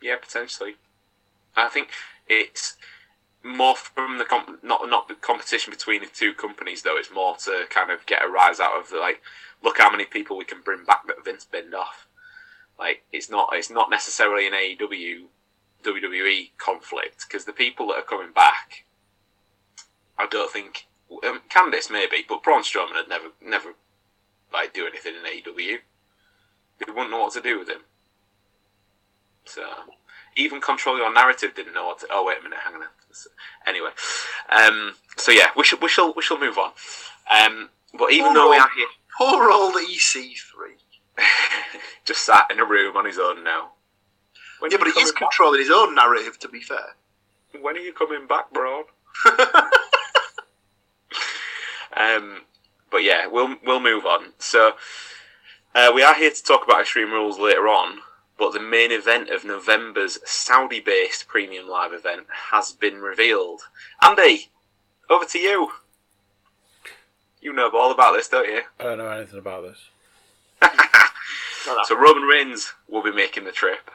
[0.00, 0.76] Yeah, potentially.
[1.54, 1.90] I think
[2.26, 2.76] it's
[3.44, 6.96] more from the comp- not not the competition between the two companies though.
[6.96, 9.20] It's more to kind of get a rise out of the like,
[9.62, 12.06] look how many people we can bring back that Vince binned off.
[12.78, 15.24] Like it's not it's not necessarily an AEW
[15.82, 18.84] WWE conflict because the people that are coming back,
[20.18, 20.86] I don't think
[21.24, 23.74] um, Candice maybe, but Braun Strowman had never never
[24.52, 25.78] like do anything in AEW.
[26.78, 27.82] They wouldn't know what to do with him.
[29.44, 29.62] So
[30.36, 32.06] even control your narrative didn't know what to.
[32.10, 32.82] Oh wait a minute, hang on.
[33.66, 33.90] Anyway,
[34.50, 36.72] um, so yeah, we shall we shall we shall move on.
[37.30, 38.86] Um, but even Poor though we are here,
[39.18, 40.34] Poor old EC3.
[42.04, 43.72] just sat in a room on his own now.
[44.60, 46.96] When Yeah, but he is controlling his own narrative, to be fair.
[47.60, 48.84] When are you coming back, bro?
[51.96, 52.42] Um,
[52.90, 54.32] but yeah, we'll we'll move on.
[54.38, 54.72] So
[55.74, 57.98] uh, we are here to talk about Extreme Rules later on,
[58.38, 63.62] but the main event of November's Saudi-based premium live event has been revealed.
[64.02, 64.48] Andy,
[65.10, 65.72] over to you.
[67.40, 68.62] You know all about this, don't you?
[68.78, 70.70] I don't know anything about this.
[71.84, 73.90] So Roman Reigns will be making the trip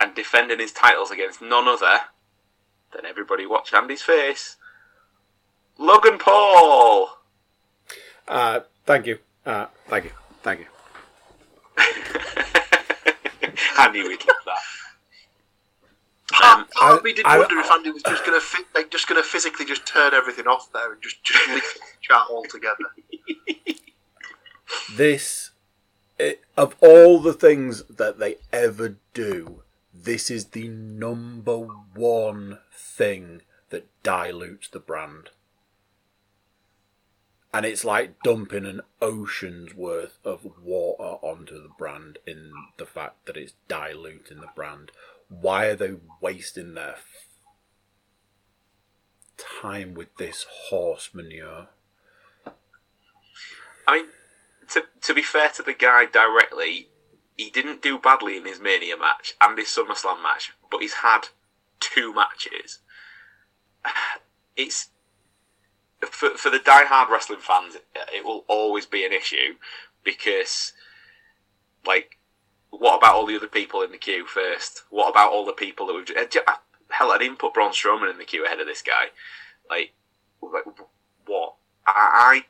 [0.00, 2.00] and defending his titles against none other
[2.92, 4.56] than everybody watch Andy's face,
[5.76, 7.18] Logan Paul.
[8.26, 9.18] Uh, thank you.
[9.44, 10.10] Uh, thank you.
[10.42, 10.66] Thank you.
[13.84, 14.58] I knew he'd love that.
[16.30, 18.46] Part, Um, part of I- me did I- wonder if Andy was just going to
[18.74, 21.80] like just going to physically just turn everything off there and just just leave the
[22.02, 22.84] chat altogether.
[24.94, 25.52] This,
[26.18, 29.62] it, of all the things that they ever do,
[29.94, 31.56] this is the number
[31.94, 35.30] one thing that dilutes the brand.
[37.52, 43.26] And it's like dumping an ocean's worth of water onto the brand in the fact
[43.26, 44.92] that it's diluting the brand.
[45.28, 46.96] why are they wasting their
[49.36, 51.68] time with this horse manure?
[53.86, 54.06] I mean,
[54.70, 56.88] to to be fair to the guy directly,
[57.36, 61.28] he didn't do badly in his Mania match and his SummerSlam match, but he's had
[61.80, 62.80] two matches.
[64.56, 64.88] It's
[66.06, 67.76] for for the die-hard wrestling fans,
[68.14, 69.54] it will always be an issue
[70.04, 70.72] because,
[71.86, 72.18] like,
[72.70, 74.84] what about all the other people in the queue first?
[74.90, 76.52] What about all the people that we've uh,
[76.90, 77.12] hell?
[77.12, 79.06] I didn't put Braun Strowman in the queue ahead of this guy.
[79.68, 79.92] Like,
[80.42, 80.64] like
[81.26, 81.54] what?
[81.86, 82.42] I,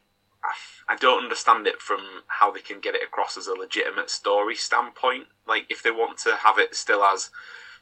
[0.45, 0.53] I
[0.89, 4.55] I don't understand it from how they can get it across as a legitimate story
[4.55, 5.27] standpoint.
[5.47, 7.31] Like, if they want to have it still as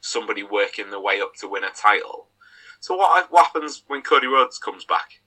[0.01, 2.27] somebody working their way up to win a title.
[2.79, 5.21] So what, what happens when Cody Rhodes comes back?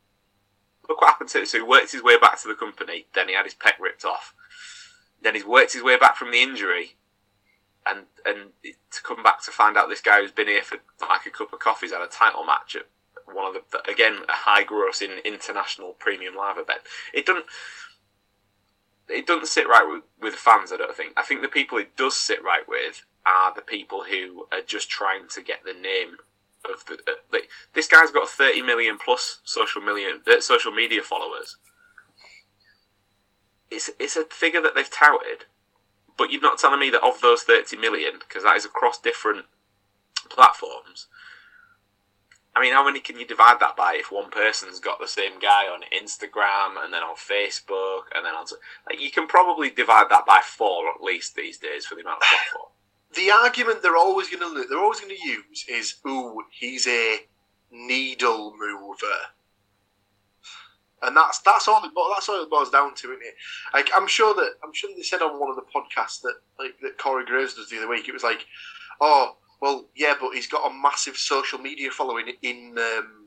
[0.90, 1.46] Look what happened to him.
[1.46, 3.06] So he worked his way back to the company.
[3.14, 4.34] Then he had his pec ripped off.
[5.22, 6.96] Then he's worked his way back from the injury,
[7.86, 11.26] and and to come back to find out this guy who's been here for like
[11.26, 12.86] a cup of coffee's had a title match at
[13.32, 16.80] one of the again a high gross in international premium live event.
[17.14, 17.46] It doesn't
[19.08, 20.72] it doesn't sit right with, with fans.
[20.72, 21.12] I don't think.
[21.16, 24.90] I think the people it does sit right with are the people who are just
[24.90, 26.16] trying to get the name
[26.64, 26.94] of the.
[27.06, 31.56] Uh, like, this guy's got 30 million plus social million uh, social media followers.
[33.70, 35.46] It's it's a figure that they've touted,
[36.16, 39.46] but you're not telling me that of those 30 million, because that is across different
[40.28, 41.06] platforms.
[42.54, 45.38] I mean, how many can you divide that by if one person's got the same
[45.38, 48.44] guy on Instagram and then on Facebook and then on
[48.88, 52.22] like you can probably divide that by four at least these days for the amount
[52.22, 52.70] of platform.
[53.14, 57.18] The argument they're always going to they're always going to use is, "Ooh, he's a
[57.70, 59.06] needle mover,"
[61.02, 63.34] and that's that's all it, that's all it boils down to, isn't it?
[63.74, 66.78] Like I'm sure that I'm sure they said on one of the podcasts that like
[66.82, 68.08] that Corey Graves does the other week.
[68.08, 68.46] It was like,
[69.00, 73.26] "Oh, well, yeah, but he's got a massive social media following in um,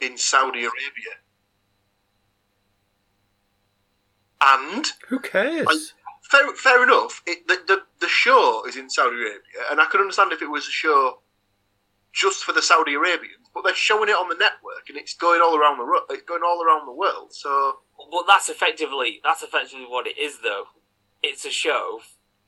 [0.00, 1.12] in Saudi Arabia.
[4.40, 5.66] And who cares?
[5.66, 5.76] Like,
[6.30, 7.22] fair, fair enough.
[7.26, 10.50] It, the, the the show is in Saudi Arabia, and I could understand if it
[10.50, 11.20] was a show
[12.12, 15.40] just for the Saudi Arabians, but they're showing it on the network, and it's going
[15.40, 17.32] all around the it's going all around the world.
[17.32, 17.78] So,
[18.10, 20.64] well, that's effectively that's effectively what it is, though.
[21.22, 22.00] It's a show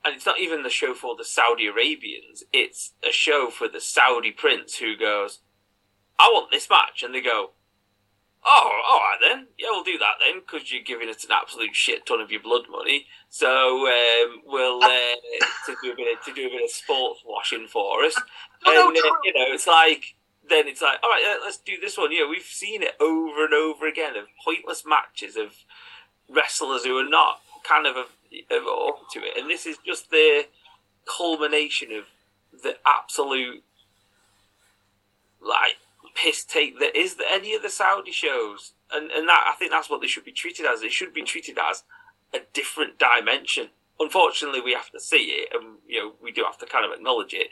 [0.05, 2.43] and it's not even the show for the Saudi Arabians.
[2.53, 5.39] It's a show for the Saudi prince who goes,
[6.17, 7.51] "I want this match," and they go,
[8.45, 9.47] "Oh, all right then.
[9.57, 12.41] Yeah, we'll do that then, because you're giving us an absolute shit ton of your
[12.41, 13.05] blood money.
[13.29, 15.15] So um, we'll uh,
[15.65, 18.15] to do a bit of, to do a bit of sports washing for us."
[18.65, 20.15] and uh, you know, it's like
[20.49, 22.11] then it's like, all right, let's do this one.
[22.11, 25.53] Yeah, we've seen it over and over again of pointless matches of
[26.27, 28.07] wrestlers who are not kind of of
[29.11, 30.45] to it, and this is just the
[31.05, 32.05] culmination of
[32.61, 33.63] the absolute
[35.41, 35.77] like
[36.21, 39.89] piss take that is any of the Saudi shows, and and that I think that's
[39.89, 40.81] what they should be treated as.
[40.81, 41.83] They should be treated as
[42.33, 43.69] a different dimension.
[43.99, 46.91] Unfortunately, we have to see it, and you know we do have to kind of
[46.91, 47.47] acknowledge it,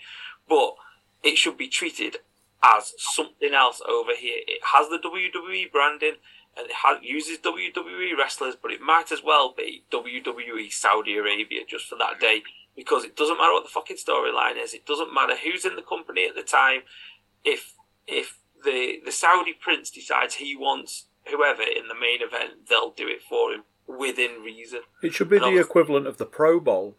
[0.47, 0.75] but
[1.23, 2.17] it should be treated
[2.63, 4.39] as something else over here.
[4.47, 6.15] It has the WWE branding
[6.58, 11.62] and it has, uses WWE wrestlers, but it might as well be WWE Saudi Arabia
[11.67, 12.41] just for that day
[12.75, 14.73] because it doesn't matter what the fucking storyline is.
[14.73, 16.82] It doesn't matter who's in the company at the time.
[17.43, 17.73] If
[18.08, 23.08] if the the Saudi prince decides he wants whoever in the main event, they'll do
[23.08, 24.82] it for him within reason.
[25.01, 26.95] It should be and the equivalent of the Pro Bowl.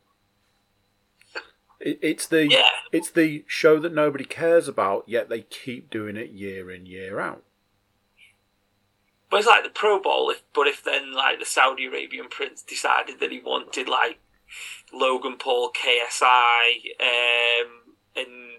[1.80, 2.62] It, it's the yeah.
[2.92, 7.20] it's the show that nobody cares about, yet they keep doing it year in year
[7.20, 7.42] out.
[9.30, 12.62] But it's like the Pro Bowl, if, but if then like the Saudi Arabian prince
[12.62, 14.18] decided that he wanted like
[14.92, 16.62] Logan Paul, KSI,
[17.00, 18.57] um, and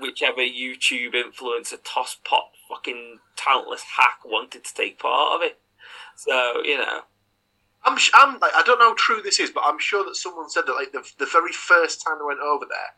[0.00, 5.58] whichever YouTube influencer, toss pot, fucking talentless hack wanted to take part of it.
[6.16, 7.02] So you know,
[7.84, 10.50] I'm, I'm like, I don't know how true this is, but I'm sure that someone
[10.50, 12.90] said that like the, the very first time they went over there,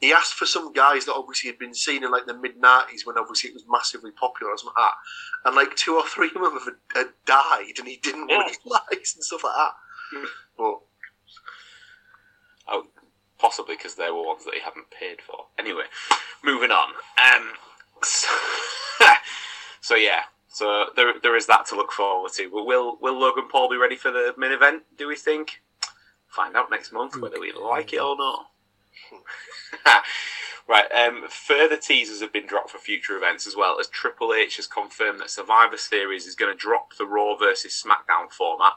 [0.00, 3.04] he asked for some guys that obviously had been seen in like the mid '90s
[3.06, 6.28] when obviously it was massively popular or something like that, and like two or three
[6.28, 8.36] of them had, had died, and he didn't yeah.
[8.36, 9.72] want his likes and stuff like that.
[10.58, 10.80] But
[12.68, 12.86] oh,
[13.44, 15.44] possibly because they were ones that he hadn't paid for.
[15.58, 15.84] Anyway,
[16.42, 16.88] moving on.
[17.22, 17.50] Um,
[18.02, 18.28] so,
[19.82, 22.48] so yeah, so there, there is that to look forward to.
[22.50, 24.84] Will will Logan Paul be ready for the main event?
[24.96, 25.60] Do we think?
[26.26, 28.46] Find out next month whether we like it or not.
[30.68, 30.90] right.
[30.90, 34.66] Um, further teasers have been dropped for future events as well as Triple H has
[34.66, 38.72] confirmed that Survivor Series is going to drop the Raw versus SmackDown format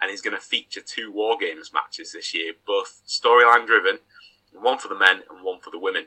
[0.00, 3.98] and he's going to feature two War Games matches this year, both storyline driven,
[4.52, 6.06] one for the men and one for the women.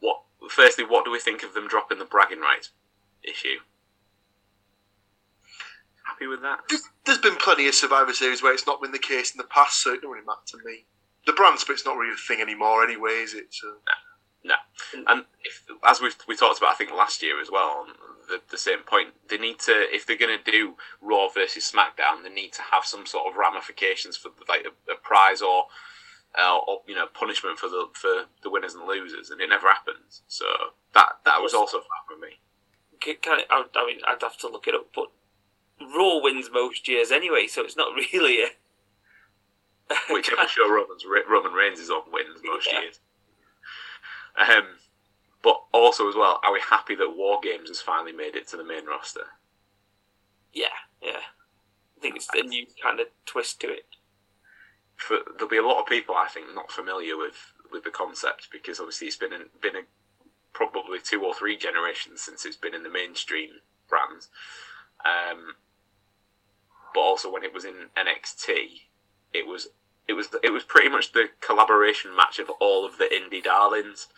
[0.00, 0.22] what?
[0.50, 2.70] Firstly, what do we think of them dropping the bragging rights
[3.22, 3.58] issue?
[6.04, 6.60] Happy with that?
[6.68, 9.44] There's, there's been plenty of Survivor Series where it's not been the case in the
[9.44, 10.84] past, so it doesn't really matter to me.
[11.26, 13.54] The brand split's not really a thing anymore, anyway, is it?
[13.54, 13.74] So.
[14.44, 14.54] No.
[15.06, 17.94] And if, as we we talked about, I think last year as well, on
[18.32, 22.22] the, the same point, they need to, if they're going to do Raw versus SmackDown,
[22.22, 25.66] they need to have some sort of ramifications for like a, a prize or,
[26.38, 29.68] uh, or you know punishment for the for the winners and losers, and it never
[29.68, 30.22] happens.
[30.28, 30.46] So
[30.94, 32.40] that that was also fun for me.
[33.00, 35.08] Can, can I, I mean, I'd have to look it up, but
[35.80, 38.48] Raw wins most years anyway, so it's not really a.
[40.10, 42.80] Whichever show Roman's, Roman Reigns is on wins most Yeah.
[42.80, 43.00] years.
[44.38, 44.66] Um,
[45.42, 48.56] but also as well, are we happy that War Games has finally made it to
[48.56, 49.26] the main roster?
[50.52, 50.66] Yeah,
[51.02, 51.20] yeah.
[51.96, 53.86] I think it's a new kind of twist to it.
[54.96, 57.36] For, there'll be a lot of people I think not familiar with,
[57.72, 59.82] with the concept because obviously it's been been a,
[60.52, 63.50] probably two or three generations since it's been in the mainstream
[63.88, 64.28] brands.
[65.04, 65.54] Um,
[66.94, 68.48] but also when it was in NXT,
[69.32, 69.68] it was
[70.08, 74.08] it was it was pretty much the collaboration match of all of the indie darlings.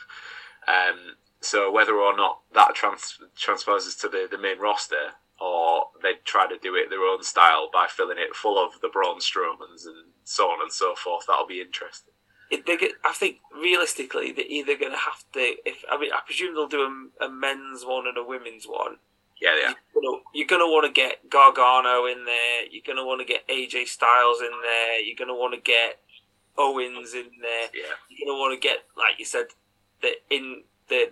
[0.69, 6.15] Um, so whether or not that trans- transposes to the, the main roster, or they
[6.25, 9.87] try to do it their own style by filling it full of the Braun Strowmans
[9.87, 12.15] and so on and so forth, that'll be interesting.
[12.51, 15.41] It, they get, I think realistically, they're either going to have to.
[15.65, 18.99] If I mean, I presume they'll do a, a men's one and a women's one.
[19.41, 19.75] Yeah, yeah.
[20.01, 22.67] You're you're gonna want to get Gargano in there.
[22.71, 25.01] You're gonna want to get AJ Styles in there.
[25.01, 26.01] You're gonna want to get
[26.57, 27.69] Owens in there.
[27.75, 27.95] Yeah.
[28.09, 29.47] You're gonna want to get, like you said,
[30.05, 31.11] the in the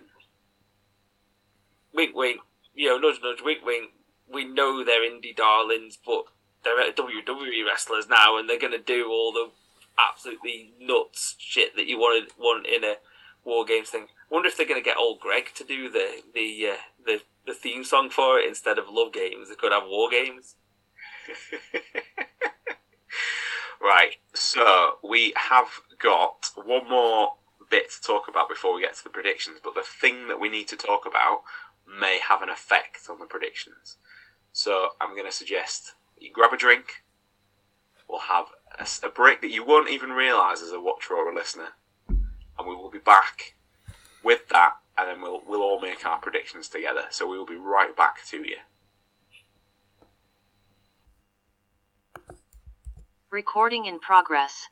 [1.93, 2.41] wink, wink.
[2.75, 3.91] You know, nudge, nudge, wink, wink.
[4.31, 6.25] We know they're indie darlings, but
[6.63, 9.49] they're WWE wrestlers now, and they're gonna do all the
[9.99, 12.95] absolutely nuts shit that you wanted want in a
[13.43, 14.03] war games thing.
[14.03, 17.53] I Wonder if they're gonna get old Greg to do the the uh, the the
[17.53, 19.49] theme song for it instead of love games.
[19.49, 20.55] They could have war games.
[23.81, 25.67] right, so we have
[25.99, 27.33] got one more
[27.73, 30.47] bit to talk about before we get to the predictions, but the thing that we
[30.47, 31.41] need to talk about
[31.87, 33.97] may have an effect on the predictions.
[34.51, 37.03] So I'm going to suggest you grab a drink,
[38.07, 38.45] we'll have
[38.77, 41.69] a, a break that you won't even realise as a watcher or a listener,
[42.07, 43.55] and we will be back
[44.23, 47.05] with that, and then we'll, we'll all make our predictions together.
[47.09, 48.57] So we will be right back to you.
[53.31, 54.67] Recording in progress.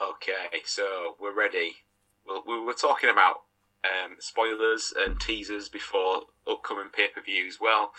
[0.00, 1.78] Okay, so we're ready.
[2.24, 3.42] Well, we were talking about
[3.82, 7.58] um, spoilers and teasers before upcoming pay per views.
[7.60, 7.90] Well,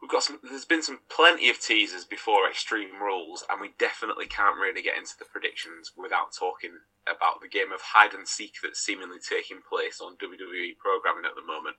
[0.00, 0.38] we've got some.
[0.44, 4.96] There's been some plenty of teasers before Extreme Rules, and we definitely can't really get
[4.96, 9.58] into the predictions without talking about the game of hide and seek that's seemingly taking
[9.68, 11.74] place on WWE programming at the moment,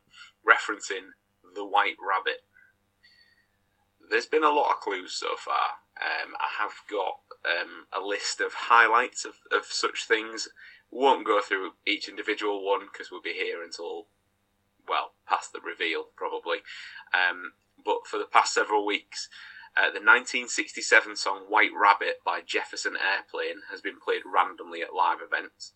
[0.46, 1.16] referencing
[1.56, 2.44] the White Rabbit.
[4.10, 5.80] There's been a lot of clues so far.
[5.96, 10.50] Um, I have got um, a list of highlights of, of such things.
[10.90, 14.08] Won't go through each individual one because we'll be here until,
[14.88, 16.58] well, past the reveal probably.
[17.14, 19.30] Um, but for the past several weeks,
[19.76, 25.20] uh, the 1967 song White Rabbit by Jefferson Airplane has been played randomly at live
[25.22, 25.74] events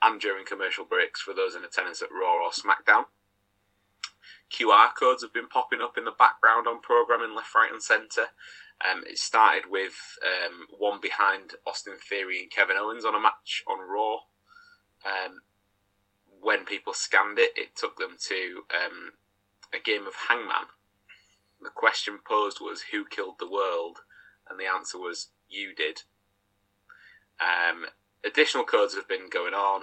[0.00, 3.06] and during commercial breaks for those in attendance at Raw or SmackDown.
[4.52, 8.28] QR codes have been popping up in the background on programming left, right, and centre.
[8.80, 13.62] Um, it started with um, one behind Austin Theory and Kevin Owens on a match
[13.68, 14.14] on Raw.
[15.04, 15.40] Um,
[16.40, 19.12] when people scanned it, it took them to um,
[19.72, 20.66] a game of Hangman.
[21.60, 23.98] The question posed was, Who killed the world?
[24.50, 26.02] And the answer was, You did.
[27.40, 27.86] Um,
[28.24, 29.82] additional codes have been going on.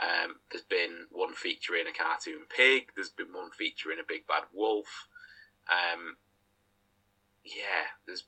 [0.00, 2.90] Um, there's been one featuring a cartoon pig.
[2.94, 5.08] There's been one featuring a big bad wolf.
[7.44, 8.24] Yeah, there's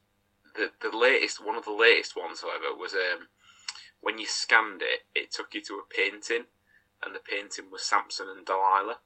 [0.54, 3.28] the the latest one of the latest ones, however, was um,
[4.00, 6.46] when you scanned it, it took you to a painting,
[7.02, 8.98] and the painting was Samson and Delilah.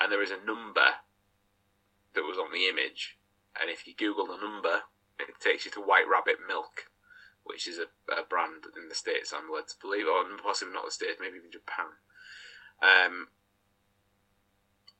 [0.00, 0.98] And there is a number
[2.14, 3.18] that was on the image,
[3.60, 4.82] and if you Google the number,
[5.18, 6.90] it takes you to White Rabbit Milk,
[7.44, 9.32] which is a, a brand in the states.
[9.32, 11.86] I'm led to believe, or possibly not the states, maybe even Japan.
[12.82, 13.28] Um,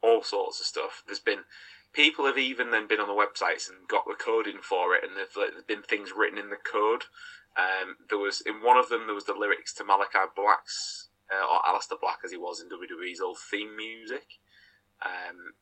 [0.02, 1.02] all sorts of stuff.
[1.06, 1.44] There's been
[1.92, 5.12] people have even then been on the websites and got the coding for it, and
[5.16, 7.04] there've, been things written in the code.
[7.56, 11.44] Um, there was in one of them there was the lyrics to Malachi Black's uh,
[11.46, 14.24] or Aleister Black as he was in WWE's old theme music.
[15.04, 15.52] Um,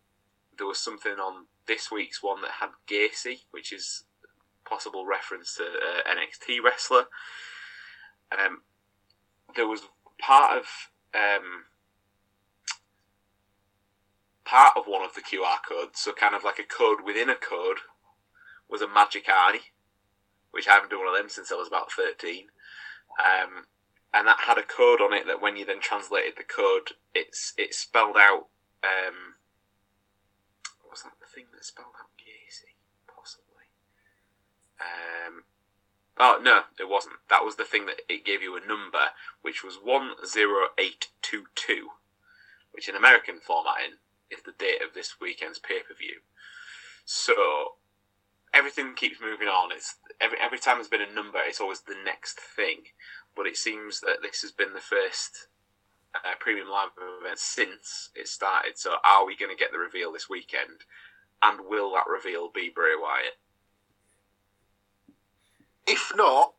[0.57, 4.05] there was something on this week's one that had Gacy, which is
[4.65, 7.05] possible reference to uh, NXT wrestler.
[8.33, 8.63] Um,
[9.57, 9.81] there was
[10.21, 10.65] part of
[11.15, 11.65] um,
[14.51, 17.37] part of one of the QR codes, so kind of like a code within a
[17.37, 17.79] code,
[18.69, 19.61] was a magic eye,
[20.51, 22.47] which I haven't done one of them since I was about 13.
[23.19, 23.67] Um,
[24.13, 27.55] and that had a code on it that when you then translated the code, it's
[27.57, 28.47] it spelled out.
[28.83, 29.39] Um,
[30.91, 32.75] was that the thing that spelled out Gacy?
[33.07, 33.71] Possibly.
[34.81, 35.45] Um,
[36.19, 37.17] oh no, it wasn't.
[37.29, 41.09] That was the thing that it gave you a number, which was one zero eight
[41.23, 41.91] two two,
[42.73, 43.99] which in American formatting
[44.31, 46.21] is the date of this weekend's pay per view.
[47.05, 47.75] So
[48.53, 49.73] everything keeps moving on.
[49.73, 52.85] It's every every time there's been a number, it's always the next thing.
[53.37, 55.49] But it seems that this has been the first
[56.15, 56.91] uh, premium live
[57.23, 58.79] event since it started.
[58.79, 60.85] So are we going to get the reveal this weekend?
[61.43, 63.39] And will that reveal be Bray Wyatt?
[65.87, 66.55] If not,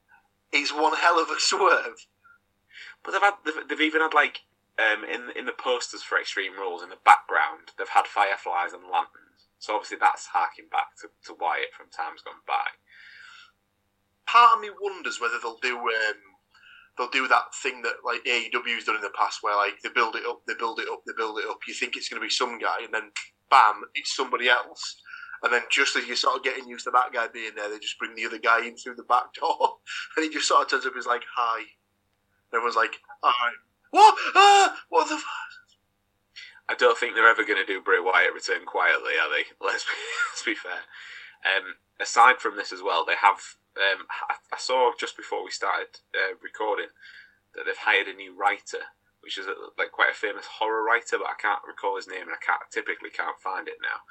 [0.51, 2.07] it's one hell of a swerve.
[3.03, 4.41] But they've had they've, they've even had like
[4.81, 8.83] um, in in the posters for Extreme Rules in the background they've had fireflies and
[8.83, 9.53] lanterns.
[9.59, 12.65] So obviously that's harking back to, to Wyatt from times gone by.
[14.25, 16.31] Part of me wonders whether they'll do um,
[16.97, 20.15] they'll do that thing that like AEW's done in the past, where like they build
[20.15, 21.59] it up, they build it up, they build it up.
[21.67, 23.11] You think it's going to be some guy, and then
[23.49, 25.01] bam, it's somebody else.
[25.43, 27.79] And then just as you're sort of getting used to that guy being there, they
[27.79, 29.77] just bring the other guy in through the back door,
[30.17, 33.53] and he just sort of turns up is like, "Hi." And everyone's like, "Hi."
[33.91, 34.15] What?
[34.35, 34.77] Ah!
[34.89, 35.15] What the?
[35.15, 35.23] F-?
[36.67, 39.43] I don't think they're ever going to do Bray Wyatt return quietly, are they?
[39.65, 39.91] Let's be,
[40.31, 40.87] let's be fair.
[41.43, 43.59] Um, aside from this as well, they have.
[43.75, 46.91] Um, I, I saw just before we started uh, recording
[47.55, 51.17] that they've hired a new writer, which is a, like quite a famous horror writer,
[51.17, 54.03] but I can't recall his name and I can't typically can't find it now.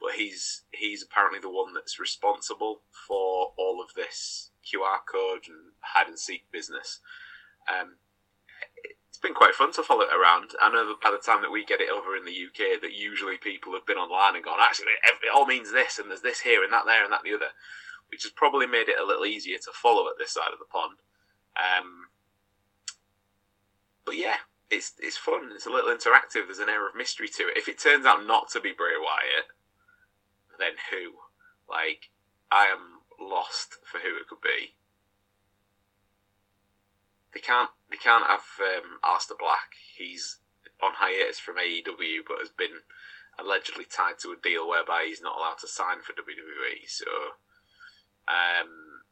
[0.00, 5.72] But he's he's apparently the one that's responsible for all of this QR code and
[5.80, 7.00] hide and seek business.
[7.70, 7.96] Um,
[9.24, 10.52] been quite fun to follow it around.
[10.60, 12.92] I know that by the time that we get it over in the UK, that
[12.92, 16.40] usually people have been online and gone, actually, it all means this, and there's this
[16.40, 17.56] here, and that there, and that the other,
[18.12, 20.68] which has probably made it a little easier to follow at this side of the
[20.68, 21.00] pond.
[21.56, 22.12] Um,
[24.04, 25.50] but yeah, it's it's fun.
[25.54, 26.46] It's a little interactive.
[26.46, 27.56] There's an air of mystery to it.
[27.56, 29.48] If it turns out not to be Bray Wyatt,
[30.58, 31.16] then who?
[31.68, 32.10] Like,
[32.52, 34.74] I am lost for who it could be.
[37.34, 39.74] They can't they can't have um, Aleister Black.
[39.96, 40.38] He's
[40.82, 42.82] on hiatus from AEW, but has been
[43.38, 46.86] allegedly tied to a deal whereby he's not allowed to sign for WWE.
[46.86, 47.06] So,
[48.28, 49.02] um,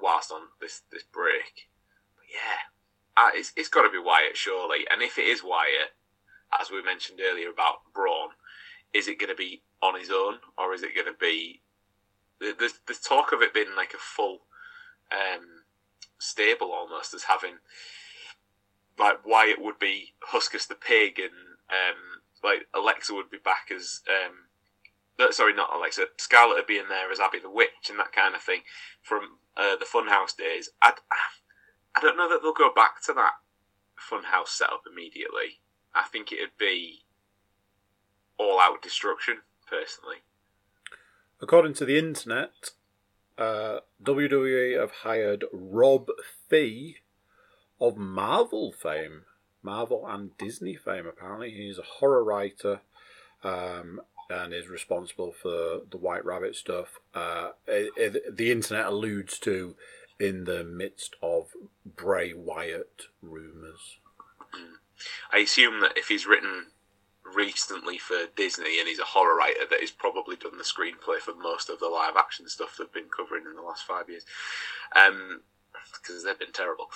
[0.00, 1.68] whilst on this this break,
[2.16, 2.72] but yeah,
[3.16, 4.86] uh, it's it's got to be Wyatt surely.
[4.90, 5.92] And if it is Wyatt,
[6.58, 8.30] as we mentioned earlier about Braun,
[8.94, 11.60] is it going to be on his own or is it going to be?
[12.40, 14.38] There's there's talk of it being like a full
[15.10, 15.57] um,
[16.18, 17.54] stable almost as having
[18.98, 21.30] like Wyatt would be Huskus the pig, and
[21.70, 24.48] um, like Alexa would be back as um,
[25.18, 26.06] no, sorry, not Alexa.
[26.16, 28.62] Scarlett would be in there as Abby the witch and that kind of thing
[29.02, 30.70] from uh, the Funhouse days.
[30.82, 30.92] I
[31.94, 33.34] I don't know that they'll go back to that
[33.98, 35.60] Funhouse setup immediately.
[35.94, 37.04] I think it'd be
[38.38, 40.18] all out destruction, personally.
[41.40, 42.70] According to the internet,
[43.38, 46.08] uh, WWE have hired Rob
[46.48, 46.96] Fee
[47.80, 49.22] of Marvel fame,
[49.62, 51.06] Marvel and Disney fame.
[51.06, 52.80] Apparently, he's a horror writer
[53.44, 56.98] um, and is responsible for the White Rabbit stuff.
[57.14, 59.76] Uh, it, it, the internet alludes to
[60.18, 61.50] in the midst of
[61.86, 63.98] Bray Wyatt rumors.
[65.32, 66.66] I assume that if he's written
[67.34, 71.34] recently for Disney and he's a horror writer, that he's probably done the screenplay for
[71.34, 74.24] most of the live action stuff they've been covering in the last five years.
[74.94, 75.42] Um,
[75.92, 76.86] because they've been terrible.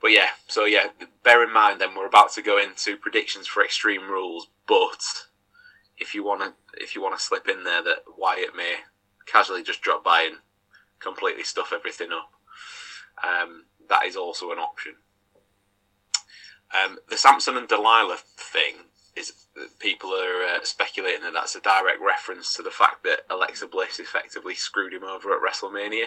[0.00, 0.88] But yeah, so yeah,
[1.22, 4.48] bear in mind then we're about to go into predictions for Extreme Rules.
[4.66, 5.02] But
[5.98, 8.76] if you want to, if you want to slip in there that Wyatt may
[9.26, 10.36] casually just drop by and
[11.00, 12.30] completely stuff everything up,
[13.24, 14.94] um, that is also an option.
[16.74, 18.74] Um, the Samson and Delilah thing
[19.16, 19.32] is
[19.78, 23.98] people are uh, speculating that that's a direct reference to the fact that Alexa Bliss
[23.98, 26.06] effectively screwed him over at WrestleMania,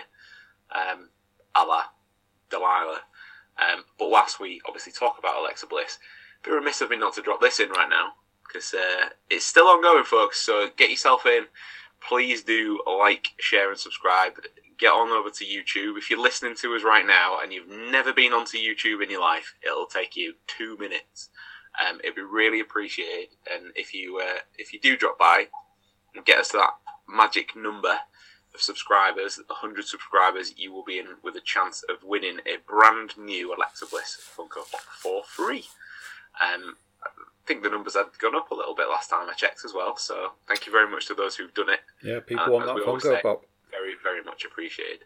[0.72, 1.10] um,
[1.56, 1.84] a la
[2.50, 3.02] Delilah.
[3.58, 5.98] Um, but whilst we obviously talk about Alexa Bliss,
[6.44, 8.14] be remiss of me not to drop this in right now
[8.48, 10.40] because uh, it's still ongoing, folks.
[10.40, 11.46] So get yourself in.
[12.02, 14.34] Please do like, share, and subscribe.
[14.78, 15.98] Get on over to YouTube.
[15.98, 19.20] If you're listening to us right now and you've never been onto YouTube in your
[19.20, 21.30] life, it'll take you two minutes.
[21.88, 23.30] Um, it'd be really appreciated.
[23.54, 25.48] And if you uh, if you do drop by
[26.16, 26.74] and get us to that
[27.08, 28.00] magic number,
[28.54, 33.16] of subscribers, 100 subscribers, you will be in with a chance of winning a brand
[33.18, 35.66] new Alexa Bliss Funko Pop for free.
[36.42, 37.10] Um, I
[37.46, 39.98] think the numbers had gone up a little bit last time I checked as well.
[39.98, 41.82] So thank you very much to those who've done it.
[42.04, 43.22] Yeah, people Uh, want that Funko say.
[43.22, 43.46] Pop.
[43.72, 45.06] Very, very much appreciated.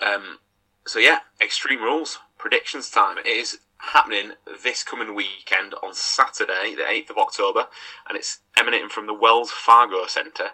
[0.00, 0.38] Um,
[0.86, 3.18] so yeah, Extreme Rules predictions time.
[3.18, 7.66] It is happening this coming weekend on Saturday, the eighth of October,
[8.08, 10.50] and it's emanating from the Wells Fargo Centre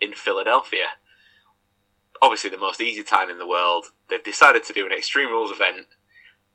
[0.00, 0.86] in Philadelphia.
[2.22, 3.86] Obviously, the most easy time in the world.
[4.08, 5.86] They've decided to do an Extreme Rules event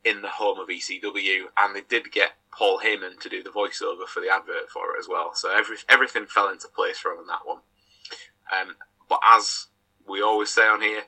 [0.04, 4.08] in the home of ECW, and they did get Paul Heyman to do the voiceover
[4.08, 5.32] for the advert for it as well.
[5.34, 7.60] So every, everything fell into place for him on that one.
[8.52, 8.76] Um,
[9.08, 9.68] but as
[10.08, 11.04] we always say on here,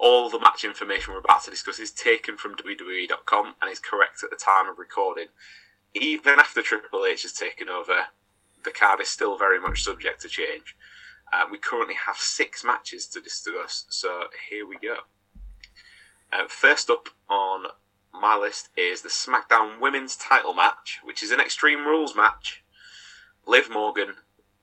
[0.00, 4.24] all the match information we're about to discuss is taken from WWE.com and is correct
[4.24, 5.26] at the time of recording.
[5.94, 8.06] Even after Triple H has taken over,
[8.64, 10.74] the card is still very much subject to change.
[11.32, 14.96] Uh, we currently have six matches to discuss, so here we go.
[16.32, 17.64] Uh, first up on
[18.12, 22.64] my list is the SmackDown Women's title match, which is an Extreme Rules match.
[23.46, 24.14] Liv Morgan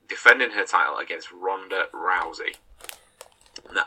[0.08, 2.56] defending her title against Ronda Rousey.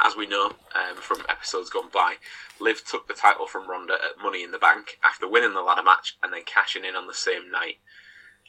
[0.04, 2.16] As we know um, from episodes gone by,
[2.60, 5.84] Liv took the title from Ronda at Money in the Bank after winning the ladder
[5.84, 7.78] match and then cashing in on the same night.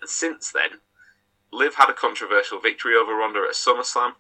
[0.01, 0.81] And since then,
[1.53, 4.15] Liv had a controversial victory over Ronda at SummerSlam,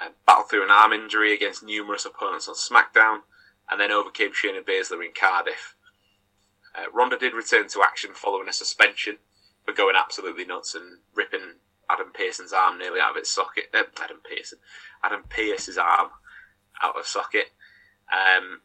[0.00, 3.20] uh, battled through an arm injury against numerous opponents on SmackDown,
[3.70, 5.74] and then overcame Shayna Baszler in Cardiff.
[6.74, 9.18] Uh, Ronda did return to action following a suspension
[9.64, 11.54] for going absolutely nuts and ripping
[11.88, 13.66] Adam Pearson's arm nearly out of its socket.
[13.72, 14.58] Uh, Adam Pearson,
[15.02, 16.10] Adam Pearce's arm
[16.82, 17.52] out of socket.
[18.12, 18.60] Um,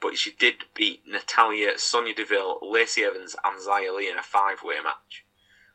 [0.00, 4.76] but she did beat Natalya, Sonya Deville, Lacey Evans, and Xia Li in a five-way
[4.82, 5.24] match.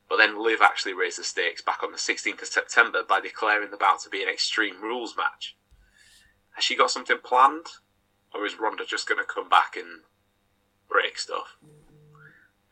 [0.08, 3.72] But then Liv actually raised the stakes back on the 16th of September by declaring
[3.72, 5.56] the bout to be an Extreme Rules match.
[6.52, 7.68] Has she got something planned,
[8.34, 10.02] or is Ronda just going to come back and
[10.90, 11.56] break stuff?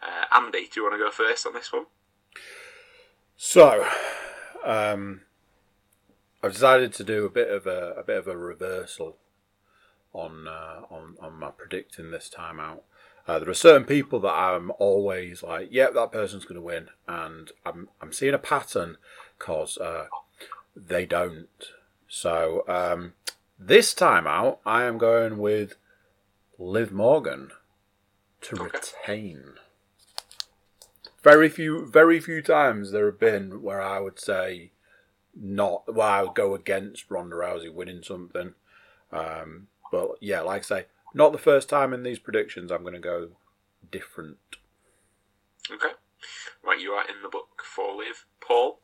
[0.02, 1.86] Uh, Andy, do you want to go first on this one?
[3.38, 3.88] So,
[4.66, 5.22] um,
[6.42, 9.18] I've decided to do a bit of a, a bit of a reversal
[10.14, 12.84] on uh, on on my predicting this time out.
[13.28, 16.88] Uh, there are certain people that I'm always like, yeah, that person's going to win,
[17.08, 18.98] and I'm I'm seeing a pattern
[19.38, 20.08] because uh,
[20.76, 21.48] they don't.
[22.08, 23.14] So um,
[23.60, 25.76] this time out, I am going with
[26.58, 27.52] Liv Morgan
[28.42, 29.54] to retain.
[31.22, 34.72] Very few, very few times there have been where I would say
[35.40, 35.94] not.
[35.94, 38.54] Well, I would go against Ronda Rousey winning something.
[39.12, 42.72] Um, but yeah, like I say, not the first time in these predictions.
[42.72, 43.30] I'm going to go
[43.92, 44.38] different.
[45.72, 45.94] Okay.
[46.64, 48.26] Right, you are in the book for Liv.
[48.42, 48.80] Paul?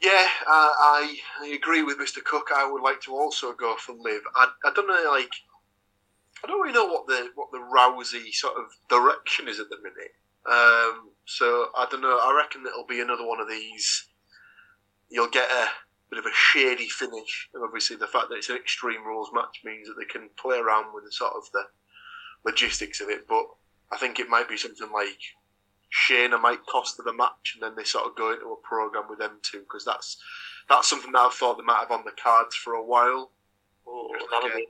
[0.00, 2.22] Yeah, uh, I I agree with Mr.
[2.22, 2.48] Cook.
[2.54, 4.20] I would like to also go for Liv.
[4.34, 5.30] I, I don't know, like
[6.42, 9.76] I don't really know what the what the Rousey sort of direction is at the
[9.76, 10.14] minute.
[10.44, 12.18] Um, so I don't know.
[12.18, 14.08] I reckon it'll be another one of these.
[15.12, 15.66] You'll get a
[16.10, 19.60] bit of a shady finish, and obviously the fact that it's an Extreme Rules match
[19.64, 21.64] means that they can play around with the sort of the
[22.44, 23.28] logistics of it.
[23.28, 23.44] But
[23.92, 25.18] I think it might be something like
[25.92, 29.04] Shayna might cost her the match, and then they sort of go into a program
[29.10, 30.16] with them two because that's
[30.68, 33.30] that's something that I've thought they might have on the cards for a while.
[33.86, 34.66] Oh, Just that'll be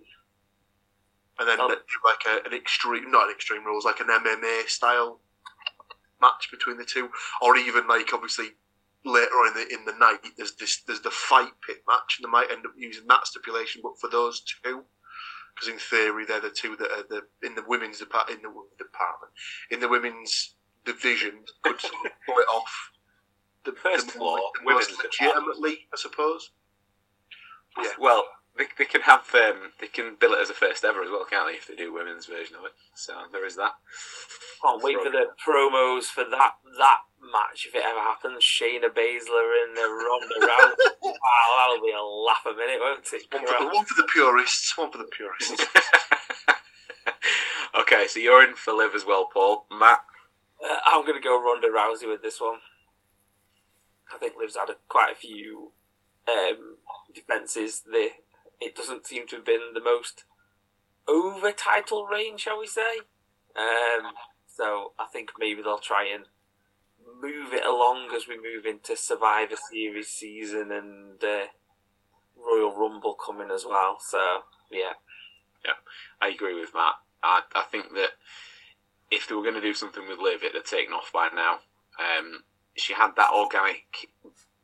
[1.38, 1.68] and then Oh.
[1.68, 1.74] do
[2.04, 5.20] like a, an extreme, not an extreme rules, like an MMA style
[6.20, 8.50] match between the two, or even like obviously
[9.04, 12.24] later on in the in the night, there's this there's the fight pit match, and
[12.26, 14.82] they might end up using that stipulation, but for those two.
[15.54, 18.48] Because in theory, they're the two that are the in the women's depart in the
[18.48, 19.32] women's department
[19.70, 22.90] in the women's division could sort of pull it off.
[23.64, 25.20] The, First the, floor, the women's department.
[25.20, 26.50] legitimately, I suppose.
[27.80, 27.90] Yeah.
[27.98, 28.24] Well,
[28.56, 31.24] they, they can have um, they can bill it as a first ever as well,
[31.24, 31.56] can't they?
[31.56, 33.72] If they do women's version of it, so there is that.
[34.62, 38.44] Can't wait for the promos for that that match if it ever happens.
[38.44, 40.76] Shayna Baszler and uh, Ronda Rousey.
[41.02, 43.26] wow, that'll be a laugh a minute, won't it?
[43.32, 44.76] One for, the, one for the purists.
[44.76, 45.64] One for the purists.
[47.80, 49.66] okay, so you're in for Liv as well, Paul.
[49.70, 50.04] Matt.
[50.62, 52.60] Uh, I'm going to go Ronda Rousey with this one.
[54.14, 55.72] I think Liv's had a, quite a few
[56.28, 56.76] um,
[57.12, 57.80] defences.
[57.80, 58.10] The
[58.62, 60.24] it doesn't seem to have been the most
[61.08, 63.00] over title reign, shall we say?
[63.56, 64.12] Um,
[64.46, 66.24] so I think maybe they'll try and
[67.20, 71.46] move it along as we move into Survivor Series season and uh,
[72.36, 73.98] Royal Rumble coming as well.
[74.00, 74.18] So
[74.70, 74.94] yeah,
[75.64, 75.72] yeah,
[76.20, 76.94] I agree with Matt.
[77.22, 78.10] I, I think that
[79.10, 81.58] if they were going to do something with Liv, it'd have taken off by now.
[81.98, 82.44] Um,
[82.74, 84.08] she had that organic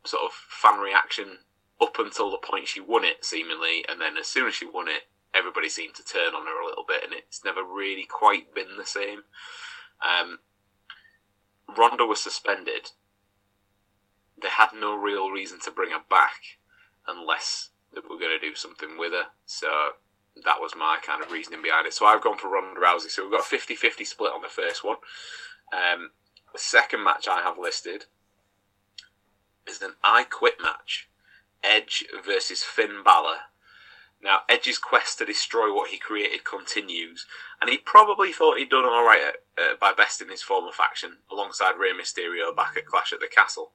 [0.05, 1.39] sort of fan reaction
[1.81, 4.89] up until the point she won it, seemingly, and then as soon as she won
[4.89, 5.03] it,
[5.35, 8.77] everybody seemed to turn on her a little bit, and it's never really quite been
[8.77, 9.23] the same.
[10.03, 10.39] Um,
[11.77, 12.91] Ronda was suspended.
[14.41, 16.59] They had no real reason to bring her back
[17.07, 19.27] unless they were going to do something with her.
[19.47, 19.69] So
[20.45, 21.95] that was my kind of reasoning behind it.
[21.95, 23.11] So I've gone for Ronda Rousey.
[23.11, 24.97] So we've got a 50 50 split on the first one.
[25.73, 26.11] Um,
[26.53, 28.05] the second match I have listed
[29.67, 31.09] is an I Quit match
[31.63, 33.37] Edge versus Finn Balor.
[34.21, 37.27] Now, Edge's quest to destroy what he created continues,
[37.61, 41.79] and he probably thought he'd done all right uh, by besting his former faction alongside
[41.79, 43.73] Rey Mysterio back at Clash at the Castle.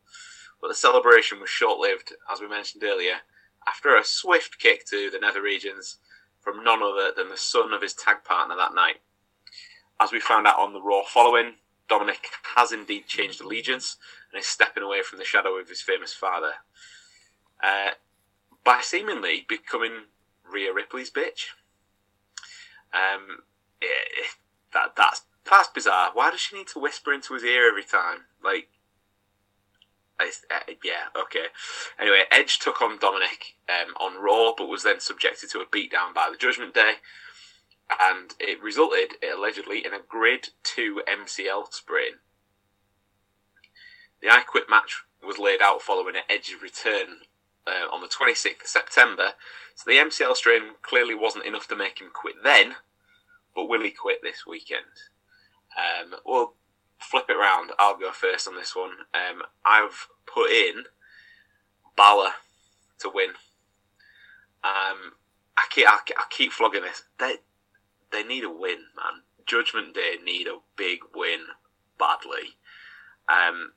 [0.62, 3.22] But the celebration was short lived, as we mentioned earlier,
[3.66, 5.98] after a swift kick to the nether regions
[6.42, 8.98] from none other than the son of his tag partner that night.
[10.00, 11.54] As we found out on the Raw following,
[11.88, 13.96] Dominic has indeed changed allegiance
[14.32, 16.54] and is stepping away from the shadow of his famous father.
[17.64, 17.92] Uh,
[18.66, 20.04] by seemingly becoming
[20.50, 21.48] Rhea Ripley's bitch.
[22.94, 23.44] Um,
[23.82, 24.28] eh,
[24.74, 26.12] that that's that's bizarre.
[26.14, 28.26] Why does she need to whisper into his ear every time?
[28.44, 28.70] Like,
[30.20, 31.48] uh, yeah, okay.
[32.00, 36.14] Anyway, Edge took on Dominic um, on Raw, but was then subjected to a beatdown
[36.14, 36.94] by the Judgment Day,
[38.00, 42.20] and it resulted allegedly in a Grade Two MCL sprain.
[44.22, 47.22] The I Quit match was laid out following Edge's return
[47.68, 49.30] uh, on the 26th of September.
[49.76, 52.76] So the MCL strain clearly wasn't enough to make him quit then,
[53.56, 54.86] but will he quit this weekend?
[55.78, 56.54] Um, we'll
[57.00, 57.72] flip it around.
[57.80, 58.92] I'll go first on this one.
[59.14, 60.84] Um, I've put in
[61.96, 62.32] Balor
[63.00, 63.30] to win.
[64.64, 65.14] Um,
[65.58, 67.04] I keep I, I keep flogging this.
[67.20, 67.36] They
[68.12, 69.22] they need a win, man.
[69.46, 71.40] Judgment Day need a big win
[72.00, 72.58] badly.
[73.28, 73.74] Um,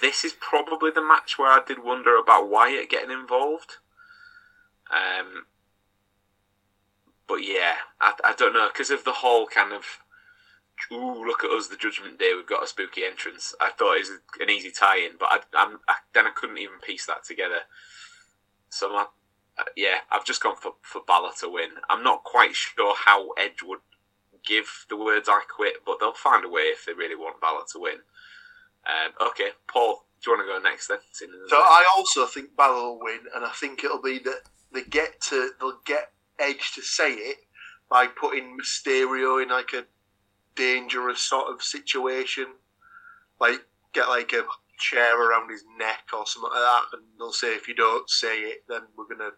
[0.00, 3.76] this is probably the match where I did wonder about Wyatt getting involved.
[4.90, 5.46] Um,
[7.26, 9.84] but yeah, I, I don't know because of the whole kind of
[10.92, 13.54] ooh look at us the Judgment Day we've got a spooky entrance.
[13.60, 15.38] I thought it was an easy tie-in, but I,
[15.88, 17.60] I, then I couldn't even piece that together.
[18.68, 19.06] So my,
[19.58, 21.70] uh, yeah, I've just gone for for Balor to win.
[21.88, 23.80] I'm not quite sure how Edge would
[24.44, 27.64] give the words "I quit," but they'll find a way if they really want Balor
[27.72, 27.98] to win.
[28.86, 30.98] Um, okay, Paul, do you want to go next then?
[31.48, 35.20] So I also think Balor will win, and I think it'll be that they get
[35.28, 37.38] to they'll get Edge to say it
[37.88, 39.84] by putting Mysterio in like a
[40.56, 42.46] dangerous sort of situation,
[43.40, 43.60] like
[43.92, 44.44] get like a
[44.78, 48.40] chair around his neck or something like that, and they'll say if you don't say
[48.40, 49.30] it, then we're gonna,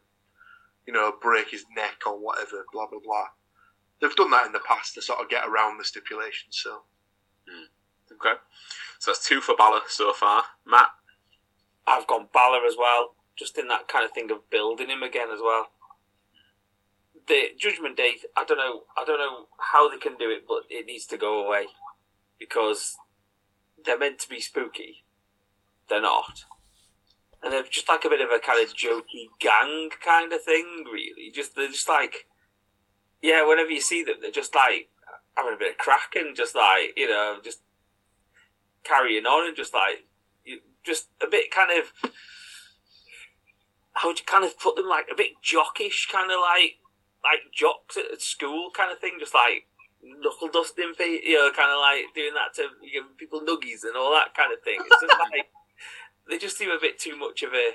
[0.87, 2.65] you know, break his neck or whatever.
[2.73, 3.27] Blah blah blah.
[4.01, 6.49] They've done that in the past to sort of get around the stipulation.
[6.51, 6.83] So.
[7.49, 7.67] Mm.
[8.13, 8.35] Okay.
[8.99, 10.45] So that's two for Balor so far.
[10.67, 10.89] Matt?
[11.87, 15.29] I've gone Balor as well, just in that kind of thing of building him again
[15.33, 15.69] as well.
[17.29, 20.63] The Judgment Day, I don't know, I don't know how they can do it, but
[20.71, 21.67] it needs to go away
[22.39, 22.97] because
[23.85, 25.05] they're meant to be spooky.
[25.89, 26.45] They're not,
[27.43, 30.85] and they're just like a bit of a kind of jokey gang kind of thing.
[30.85, 32.27] Really, just they're just like,
[33.23, 33.47] yeah.
[33.47, 34.89] Whenever you see them, they're just like
[35.37, 37.61] having a bit of crack and just like you know, just
[38.87, 40.05] carrying on and just like
[40.85, 42.13] just a bit kind of
[43.97, 46.77] how would you kind of put them like a bit jockish, kind of like
[47.25, 49.67] like jocks at school kind of thing, just like
[50.03, 54.13] knuckle dusting, you know, kind of like doing that to give people nuggies and all
[54.13, 54.79] that kind of thing.
[54.79, 55.49] It's just like
[56.29, 57.73] they just seem a bit too much of a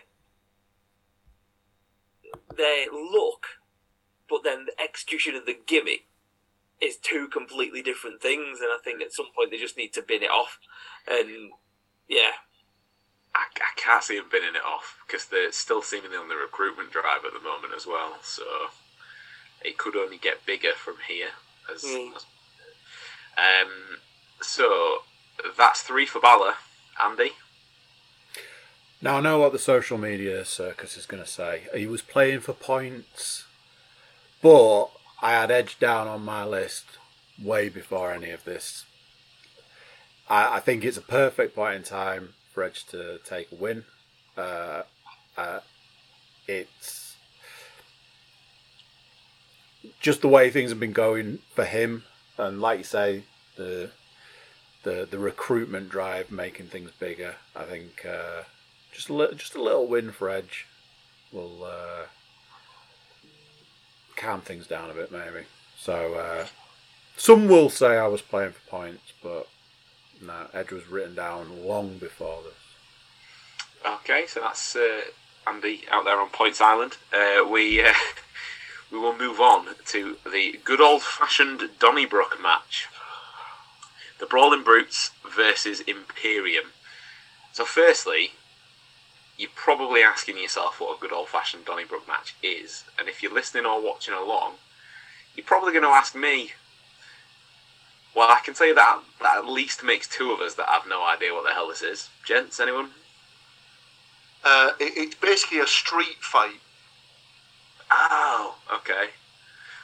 [2.55, 3.47] their look,
[4.29, 6.05] but then the execution of the gimmick
[6.81, 10.01] is two completely different things, and I think at some point they just need to
[10.01, 10.57] bin it off.
[11.07, 11.51] And
[12.07, 12.31] yeah,
[13.35, 16.91] I, I can't see them binning it off because they're still seemingly on the recruitment
[16.91, 18.17] drive at the moment as well.
[18.23, 18.43] So
[19.63, 21.29] it could only get bigger from here.
[21.73, 22.15] As, Mm.
[22.15, 22.25] as-
[23.37, 23.97] um,
[24.41, 25.03] so
[25.57, 26.55] that's three for Balor,
[27.01, 27.31] Andy,
[29.01, 31.63] Now I know what the social media circus is going to say.
[31.75, 33.45] He was playing for points,
[34.41, 34.87] but
[35.21, 36.85] I had Edge down on my list
[37.41, 38.85] way before any of this.
[40.27, 43.85] I, I think it's a perfect point in time for Edge to take a win.
[44.35, 44.83] Uh,
[45.37, 45.59] uh,
[46.47, 47.15] it's
[49.99, 52.03] just the way things have been going for him,
[52.37, 53.23] and like you say,
[53.57, 53.91] the
[54.83, 57.35] the the recruitment drive making things bigger.
[57.55, 58.43] I think uh,
[58.91, 60.65] just a little, just a little win for Edge
[61.31, 62.05] will uh,
[64.21, 65.45] calm things down a bit, maybe.
[65.77, 66.45] So uh,
[67.17, 69.47] some will say I was playing for points, but
[70.21, 73.91] no, Edge was written down long before this.
[73.99, 75.01] okay, so that's uh,
[75.47, 76.97] Andy out there on Points Island.
[77.11, 77.93] Uh, we uh,
[78.91, 82.87] we will move on to the good old fashioned Donnybrook match.
[84.19, 86.65] the Brawling Brutes versus Imperium.
[87.53, 88.31] So, firstly,
[89.41, 92.83] you're probably asking yourself what a good old fashioned Donnybrook match is.
[92.99, 94.53] And if you're listening or watching along,
[95.35, 96.51] you're probably going to ask me.
[98.15, 101.03] Well, I can say that that at least makes two of us that have no
[101.03, 102.09] idea what the hell this is.
[102.23, 102.89] Gents, anyone?
[104.43, 106.59] Uh, it, it's basically a street fight.
[107.89, 109.09] Oh, okay.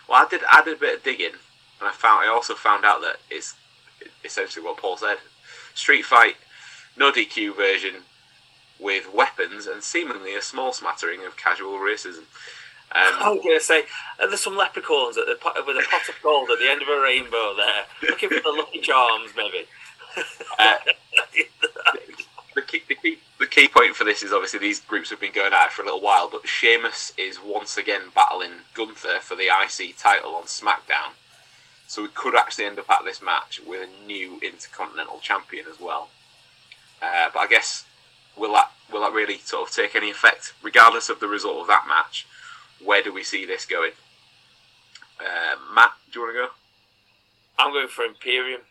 [0.08, 0.41] Well, I did.
[0.51, 1.34] I did a bit of digging,
[1.80, 2.26] and I found.
[2.26, 3.55] I also found out that it's
[4.24, 5.18] essentially what Paul said:
[5.74, 6.36] street fight,
[6.95, 8.03] no DQ version,
[8.80, 12.23] with weapons and seemingly a small smattering of casual racism.
[12.91, 13.84] I Um, was going to say,
[14.19, 16.82] are there some leprechauns at the pot, with a pot of gold at the end
[16.82, 19.67] of a rainbow there, looking for the lucky charms, maybe?
[20.59, 20.75] uh,
[22.55, 25.32] the key, the key, the key point for this is obviously these groups have been
[25.34, 29.36] going at it for a little while, but Sheamus is once again battling Gunther for
[29.36, 31.13] the IC title on SmackDown.
[31.88, 35.80] So we could actually end up at this match with a new Intercontinental Champion as
[35.80, 36.09] well.
[37.01, 37.86] Uh, but I guess
[38.38, 41.67] will that will that really sort of take any effect, regardless of the result of
[41.67, 42.25] that match?
[42.83, 43.91] Where do we see this going?
[45.19, 46.49] Uh, Matt, do you want to go?
[47.57, 48.61] I'm going for Imperium.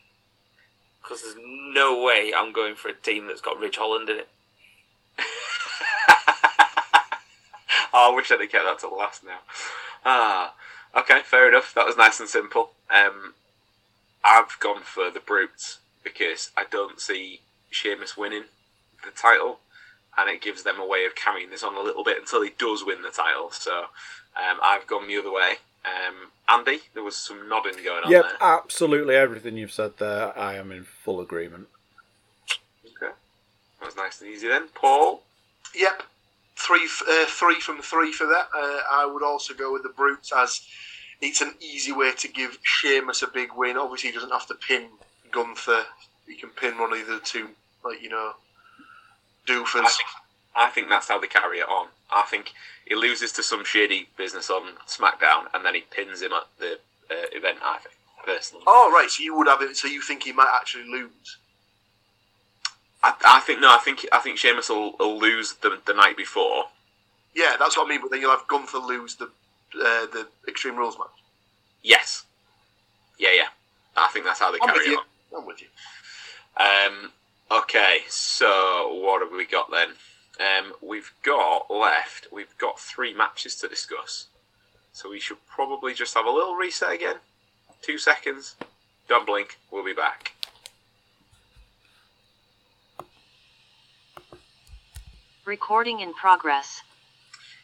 [1.02, 4.28] Because there's no way I'm going for a team that's got Ridge Holland in it.
[7.92, 9.38] oh, I wish I'd have kept that to the last now.
[10.04, 10.54] Ah,
[10.96, 11.72] okay, fair enough.
[11.74, 12.70] That was nice and simple.
[12.92, 13.34] Um,
[14.24, 17.40] I've gone for the Brutes because I don't see
[17.70, 18.44] Sheamus winning
[19.05, 19.61] the title,
[20.18, 22.51] and it gives them a way of carrying this on a little bit until he
[22.59, 23.51] does win the title.
[23.51, 23.72] So
[24.36, 25.55] um, I've gone the other way.
[25.84, 28.36] Um, Andy, there was some nodding going on Yep, there.
[28.40, 30.36] absolutely everything you've said there.
[30.38, 31.68] I am in full agreement.
[32.84, 33.12] Okay,
[33.80, 34.68] that was nice and easy then.
[34.74, 35.22] Paul,
[35.74, 36.03] Yep,
[36.57, 38.49] three uh, three from three for that.
[38.57, 40.62] Uh, I would also go with the Brutes as
[41.20, 43.76] it's an easy way to give Sheamus a big win.
[43.76, 44.88] Obviously, he doesn't have to pin
[45.30, 45.84] Gunther.
[46.26, 47.49] He can pin one of the two,
[47.84, 48.32] like you know,
[49.49, 49.97] I doofers.
[49.97, 50.09] think,
[50.55, 51.88] I think that's how they carry it on.
[52.11, 52.53] I think
[52.86, 56.78] he loses to some shady business on SmackDown, and then he pins him at the
[57.11, 57.59] uh, event.
[57.62, 57.94] I think
[58.24, 59.76] personally, Oh right, so you would have it.
[59.76, 61.38] So you think he might actually lose?
[63.03, 63.68] I, I think no.
[63.68, 66.64] I think I think Sheamus will, will lose the, the night before.
[67.34, 68.01] Yeah, that's what I mean.
[68.01, 71.09] But then you'll have Gunther lose the uh, the Extreme Rules match.
[71.82, 72.24] Yes,
[73.18, 73.49] yeah, yeah.
[73.97, 75.38] I think that's how they I'm carry it on.
[75.38, 75.68] I'm with you.
[76.59, 77.12] Um,
[77.51, 79.88] okay, so what have we got then?
[80.38, 82.28] Um, we've got left.
[82.30, 84.26] We've got three matches to discuss,
[84.92, 87.16] so we should probably just have a little reset again.
[87.82, 88.57] Two seconds.
[89.09, 89.59] Don't blink.
[89.70, 90.32] We'll be back.
[95.44, 96.82] Recording in progress.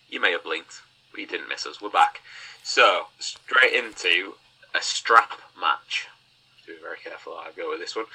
[0.08, 1.82] You may have blinked, but you didn't miss us.
[1.82, 2.20] We're back.
[2.62, 4.34] So straight into
[4.74, 6.06] a strap match.
[6.66, 8.06] Be very careful how I go with this one.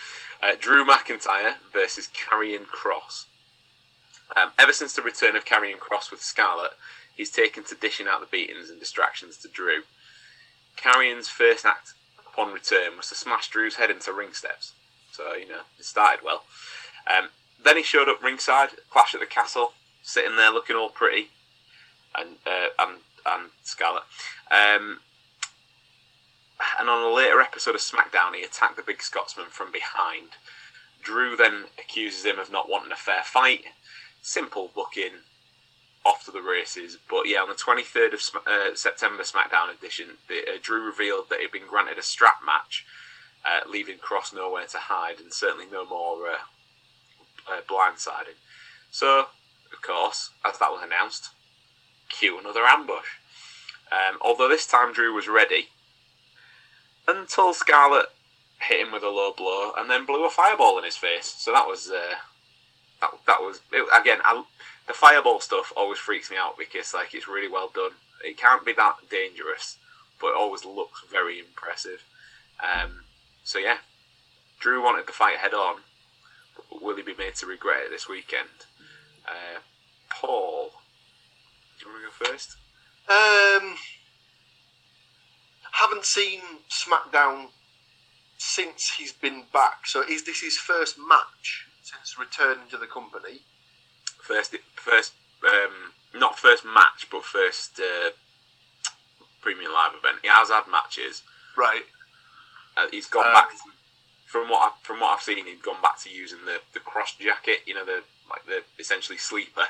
[0.42, 3.26] Uh, Drew McIntyre versus Karrion Kross.
[4.36, 6.72] Um, ever since the return of Karrion Kross with Scarlett,
[7.16, 9.82] he's taken to dishing out the beatings and distractions to Drew.
[10.78, 14.74] Karrion's first act upon return was to smash Drew's head into ring steps.
[15.12, 16.44] So, you know, it started well.
[17.08, 17.30] Um,
[17.64, 19.74] then he showed up ringside, Clash at the Castle,
[20.04, 21.30] sitting there looking all pretty,
[22.16, 24.04] and uh, and and Scarlett.
[24.52, 25.00] Um,
[26.80, 30.30] and on a later episode of SmackDown, he attacked the big Scotsman from behind.
[31.04, 33.64] Drew then accuses him of not wanting a fair fight.
[34.22, 35.22] Simple booking,
[36.08, 36.98] off to the races.
[37.10, 41.40] But yeah, on the 23rd of uh, September SmackDown edition, the, uh, Drew revealed that
[41.40, 42.86] he'd been granted a strap match,
[43.46, 48.40] uh, leaving Kross nowhere to hide and certainly no more uh, uh, blindsiding.
[48.90, 49.28] So,
[49.72, 51.30] of course, as that was announced,
[52.10, 53.20] cue another ambush.
[53.92, 55.70] Um, although this time Drew was ready,
[57.08, 58.08] until Scarlett
[58.60, 61.36] hit him with a low blow and then blew a fireball in his face.
[61.38, 62.16] So that was uh,
[63.02, 64.20] that, that was it, again.
[64.24, 64.44] I,
[64.88, 67.92] the fireball stuff always freaks me out because like it's really well done.
[68.24, 69.78] It can't be that dangerous,
[70.20, 72.04] but it always looks very impressive.
[72.64, 73.04] Um,
[73.44, 73.78] so yeah,
[74.60, 75.78] Drew wanted the fight head on.
[76.82, 78.50] Will he be made to regret it this weekend?
[79.28, 79.60] Uh,
[80.10, 80.72] Paul,
[81.80, 82.56] do you want to go first?
[83.10, 83.78] Um,
[85.80, 87.48] haven't seen SmackDown
[88.38, 89.86] since he's been back.
[89.86, 93.40] So is this his first match since returning to the company?
[94.22, 95.14] First, first,
[95.46, 98.10] um, not first match, but first uh,
[99.42, 100.18] premium live event.
[100.22, 101.22] He has had matches.
[101.56, 101.84] Right.
[102.76, 103.50] Uh, he's gone Um, back
[104.26, 105.46] from what I, from what I've seen.
[105.46, 107.60] He's gone back to using the, the Kross Jacket.
[107.66, 109.68] You know, the like the essentially sleeper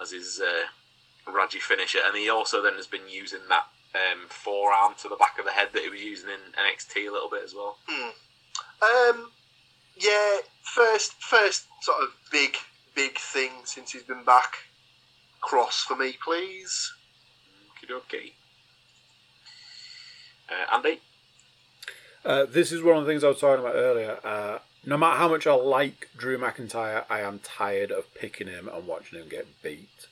[0.00, 4.94] as his uh, Raji finisher, and he also then has been using that um, forearm
[5.02, 7.42] to the back of the head that he was using in NXT a little bit
[7.44, 7.78] as well.
[8.82, 9.30] Um,
[9.96, 12.56] yeah, first first sort of big
[12.94, 14.54] big thing since he's been back.
[15.42, 16.92] Kross for me, please.
[17.70, 18.32] Okie dokie.
[20.50, 21.00] Uh, Andy?
[22.24, 24.18] Uh, this is one of the things I was talking about earlier.
[24.24, 28.68] Uh, no matter how much I like Drew McIntyre, I am tired of picking him
[28.72, 30.06] and watching him get beat.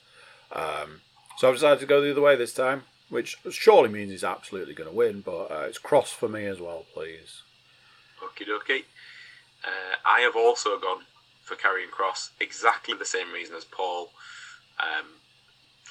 [0.51, 1.01] Um,
[1.37, 4.73] so I've decided to go the other way this time, which surely means he's absolutely
[4.73, 7.41] going to win, but uh, it's Kross for me as well, please.
[8.21, 8.83] Okie dokie.
[9.63, 11.03] Uh, I have also gone
[11.41, 14.11] for Karrion Kross, exactly the same reason as Paul.
[14.79, 15.05] Um,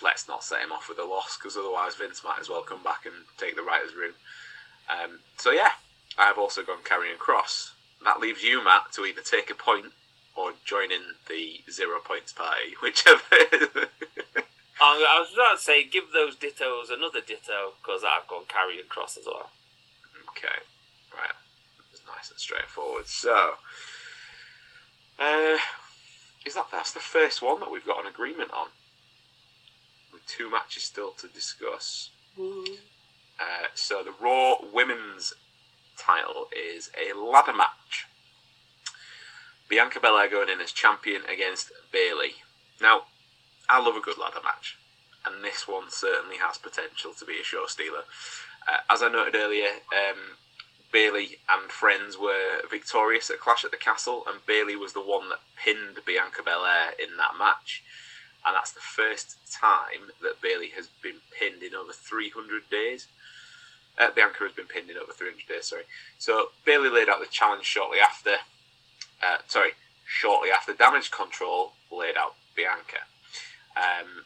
[0.03, 2.83] let's not set him off with a loss, because otherwise Vince might as well come
[2.83, 4.13] back and take the writer's room.
[4.91, 5.71] Um, so yeah,
[6.19, 7.71] I have also gone Karrion Kross.
[8.05, 9.87] That leaves you, Matt, to either take a point
[10.37, 13.23] or join in the zero points party, whichever.
[14.81, 18.87] I I was about to say, give those dittos another ditto because I've gone Karrion
[18.89, 19.51] Kross as well.
[20.31, 20.57] Okay,
[21.15, 21.35] right.
[21.93, 23.07] It's nice and straightforward.
[23.07, 23.55] So,
[25.19, 25.57] uh,
[26.45, 28.69] is that that's the first one that we've got an agreement on?
[30.13, 32.11] With two matches still to discuss.
[32.39, 35.33] Uh, so the Raw Women's
[35.99, 38.07] title is a ladder match.
[39.69, 42.35] Bianca Belair going in as champion against Bayley.
[42.81, 43.03] Now,
[43.69, 44.77] I love a good ladder match,
[45.25, 48.05] and this one certainly has potential to be a show stealer.
[48.67, 50.37] Uh, as I noted earlier, um,
[50.93, 55.29] Bayley and friends were victorious at Clash at the Castle, and Bayley was the one
[55.29, 57.83] that pinned Bianca Belair in that match.
[58.47, 63.09] And that's the first time that Bayley has been pinned in over 300 days.
[63.99, 65.83] Uh, Bianca has been pinned in over 300 days, sorry.
[66.19, 68.37] So Bayley laid out the challenge shortly after.
[69.23, 69.71] Uh, sorry,
[70.07, 73.05] shortly after Damage Control laid out Bianca.
[73.77, 74.25] Um,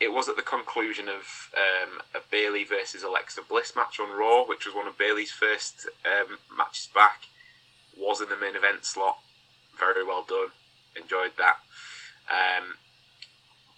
[0.00, 4.44] it was at the conclusion of um, a Bayley versus Alexa Bliss match on Raw,
[4.44, 7.28] which was one of Bayley's first um, matches back.
[7.98, 9.18] Was in the main event slot.
[9.78, 10.48] Very well done.
[10.96, 11.58] Enjoyed that.
[12.30, 12.74] Um,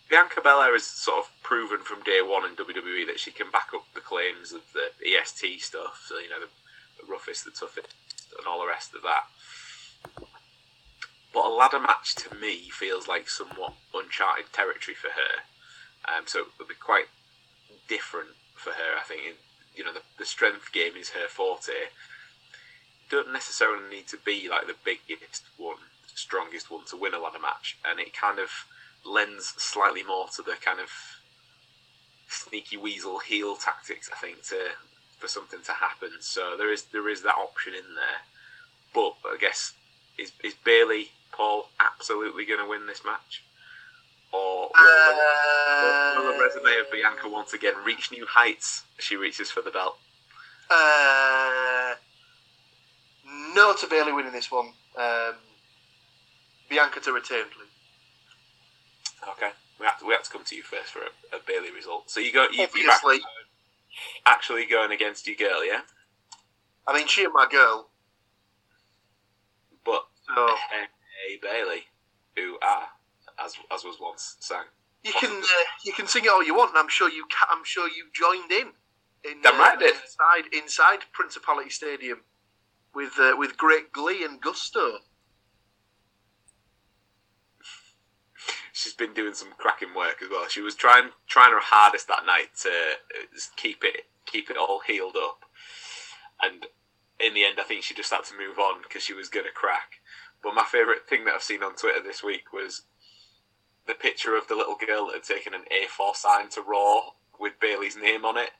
[0.08, 3.70] Bianca Belair has sort of proven from day one in WWE that she can back
[3.74, 6.04] up the claims of the EST stuff.
[6.06, 6.48] So you know the,
[7.00, 7.88] the roughest, the toughest,
[8.38, 9.24] and all the rest of that.
[11.32, 15.42] But a ladder match to me feels like somewhat uncharted territory for her.
[16.06, 17.06] Um, so it would be quite
[17.88, 18.98] different for her.
[18.98, 19.36] I think
[19.74, 21.90] you know the, the strength game is her forte.
[23.10, 25.76] Don't necessarily need to be like the biggest one,
[26.14, 28.50] strongest one to win a ladder match, and it kind of
[29.04, 30.90] lends slightly more to the kind of
[32.28, 34.10] sneaky weasel heel tactics.
[34.12, 34.72] I think to
[35.18, 36.10] for something to happen.
[36.20, 38.22] So there is there is that option in there.
[38.92, 39.72] But I guess
[40.18, 43.44] is is Bayley Paul absolutely going to win this match?
[44.32, 49.16] Or will, the, will the resume of Bianca once again reach new heights as she
[49.16, 49.98] reaches for the belt?
[50.70, 51.94] Uh,
[53.54, 54.72] no to Bayley winning this one.
[54.96, 55.34] Um,
[56.70, 57.68] Bianca to retain, please.
[59.28, 61.70] Okay, we have to, we have to come to you first for a, a Bayley
[61.70, 62.10] result.
[62.10, 63.20] So you go, you, Obviously,
[64.24, 65.82] actually going against your girl, yeah?
[66.86, 67.88] I mean, she and my girl.
[69.84, 70.56] But So
[71.26, 71.82] hey, Bayley,
[72.36, 72.88] who are
[73.44, 74.64] as as was once sang.
[75.04, 77.48] you can uh, you can sing it all you want, and I'm sure you ca-
[77.50, 78.72] I'm sure you joined in.
[79.30, 79.94] in Damn right did.
[79.94, 82.20] Inside inside Principality Stadium
[82.94, 84.98] with uh, with great glee and gusto.
[88.72, 90.48] She's been doing some cracking work as well.
[90.48, 94.80] She was trying trying her hardest that night to uh, keep it keep it all
[94.86, 95.40] heeled up,
[96.42, 96.66] and
[97.20, 99.46] in the end, I think she just had to move on because she was going
[99.46, 100.00] to crack.
[100.42, 102.82] But my favourite thing that I've seen on Twitter this week was
[103.86, 107.60] the picture of the little girl that had taken an A4 sign to Raw with
[107.60, 108.50] Bayley's name on it,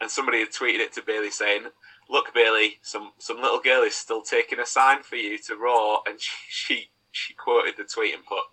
[0.00, 1.66] and somebody had tweeted it to Bayley saying,
[2.08, 6.02] "Look, Bayley, some some little girl is still taking a sign for you to Raw,"
[6.06, 8.44] and she she, she quoted the tweet and put,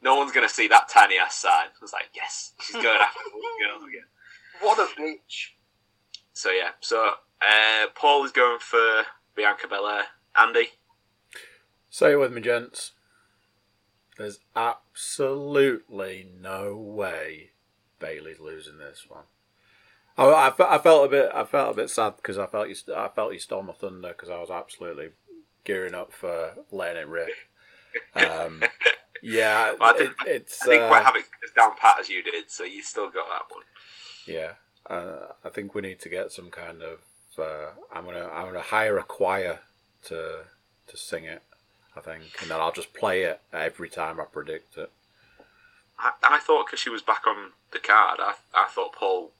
[0.00, 3.00] "No one's going to see that tiny ass sign." I was like, "Yes, she's going
[3.00, 4.06] after the little girl again."
[4.60, 5.52] What a bitch!
[6.32, 9.04] So yeah, so uh, Paul is going for
[9.34, 10.04] Bianca Belair.
[10.34, 10.68] Andy,
[11.96, 12.92] Say it with me, gents.
[14.18, 17.52] There's absolutely no way
[17.98, 19.24] Bayley's losing this one.
[20.18, 21.30] I, I, I felt a bit.
[21.32, 22.74] I felt a bit sad because I felt you.
[22.94, 25.12] I felt you stole my thunder because I was absolutely
[25.64, 27.30] gearing up for letting it rip.
[28.14, 28.62] Um,
[29.22, 30.60] yeah, Well, I it, it's.
[30.64, 33.24] I think uh, we're having as down pat as you did, so you still got
[33.30, 33.64] that one.
[34.26, 34.52] Yeah,
[34.90, 36.98] uh, I think we need to get some kind of.
[37.38, 39.60] Uh, I'm gonna I'm gonna hire a choir
[40.08, 40.40] to
[40.88, 41.42] to sing it.
[41.96, 44.90] I think, and then I'll just play it every time I predict it.
[45.98, 49.30] I, I thought because she was back on the card, I, I thought Paul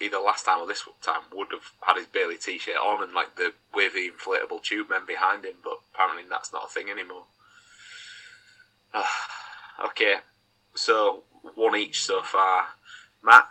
[0.00, 3.36] either last time or this time would have had his Bayley t-shirt on and like
[3.36, 7.24] the wavy inflatable tube men behind him, but apparently that's not a thing anymore.
[9.84, 10.16] okay,
[10.74, 12.68] so one each so far.
[13.22, 13.46] Matt,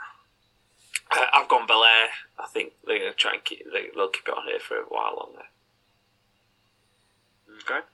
[1.12, 2.08] Uh, I've gone Belair.
[2.40, 4.78] I think they're going to try and keep they, they'll keep it on here for
[4.78, 5.46] a while longer.
[7.62, 7.86] okay.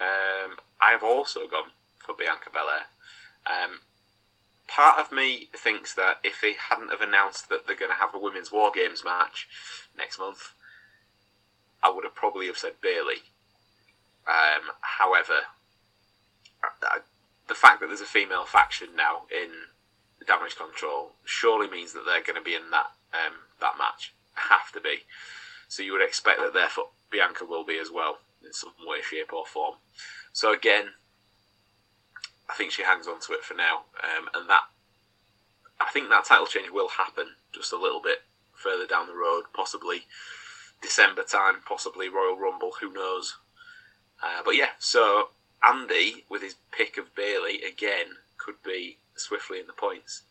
[0.00, 2.86] Um, I have also gone for Bianca Belair.
[3.46, 3.80] Um,
[4.66, 8.14] part of me thinks that if they hadn't have announced that they're going to have
[8.14, 9.48] a women's War Games match
[9.96, 10.52] next month,
[11.82, 13.22] I would have probably have said Bayley.
[14.26, 15.40] Um, however,
[16.82, 17.00] I-
[17.46, 19.66] the fact that there's a female faction now in
[20.26, 24.14] Damage Control surely means that they're going to be in that um, that match.
[24.34, 25.04] Have to be.
[25.68, 29.32] So you would expect that therefore Bianca will be as well in some way, shape,
[29.32, 29.76] or form.
[30.32, 30.90] So again,
[32.48, 34.64] I think she hangs on to it for now, um, and that
[35.80, 38.22] I think that title change will happen just a little bit
[38.52, 40.06] further down the road, possibly
[40.82, 43.36] December time, possibly Royal Rumble, who knows.
[44.22, 45.28] Uh, but yeah, so
[45.62, 50.22] Andy with his pick of Bayley again could be swiftly in the points.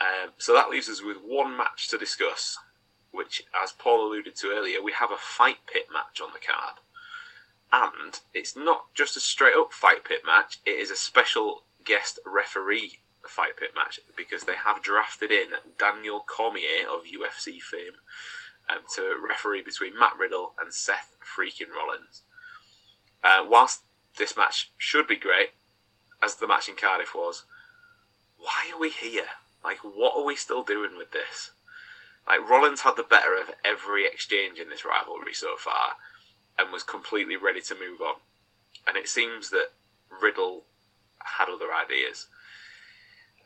[0.00, 2.58] Um, so that leaves us with one match to discuss,
[3.10, 6.76] which, as Paul alluded to earlier, we have a fight pit match on the card.
[7.72, 12.18] And it's not just a straight up fight pit match, it is a special guest
[12.26, 15.48] referee fight pit match because they have drafted in
[15.78, 17.94] Daniel Cormier of UFC fame
[18.68, 22.22] um, to referee between Matt Riddle and Seth freaking Rollins.
[23.24, 23.82] Uh, whilst
[24.18, 25.50] this match should be great,
[26.22, 27.44] as the match in Cardiff was,
[28.36, 29.26] why are we here?
[29.64, 31.52] Like, what are we still doing with this?
[32.26, 35.94] Like, Rollins had the better of every exchange in this rivalry so far
[36.58, 38.16] and was completely ready to move on.
[38.86, 39.68] And it seems that
[40.10, 40.64] Riddle
[41.38, 42.26] had other ideas.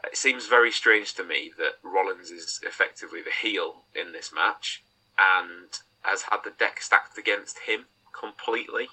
[0.05, 4.83] It seems very strange to me that Rollins is effectively the heel in this match
[5.19, 5.69] and
[6.03, 7.87] has had the deck stacked against him
[8.19, 8.89] completely.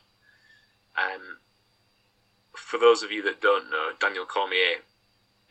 [0.97, 1.37] Um,
[2.55, 4.81] for those of you that don't know, Daniel Cormier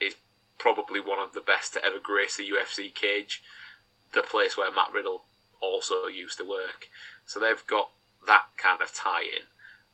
[0.01, 0.15] is
[0.59, 3.43] probably one of the best to ever grace a UFC cage,
[4.13, 5.25] the place where Matt Riddle
[5.61, 6.89] also used to work.
[7.27, 7.91] So they've got
[8.27, 9.45] that kind of tie in.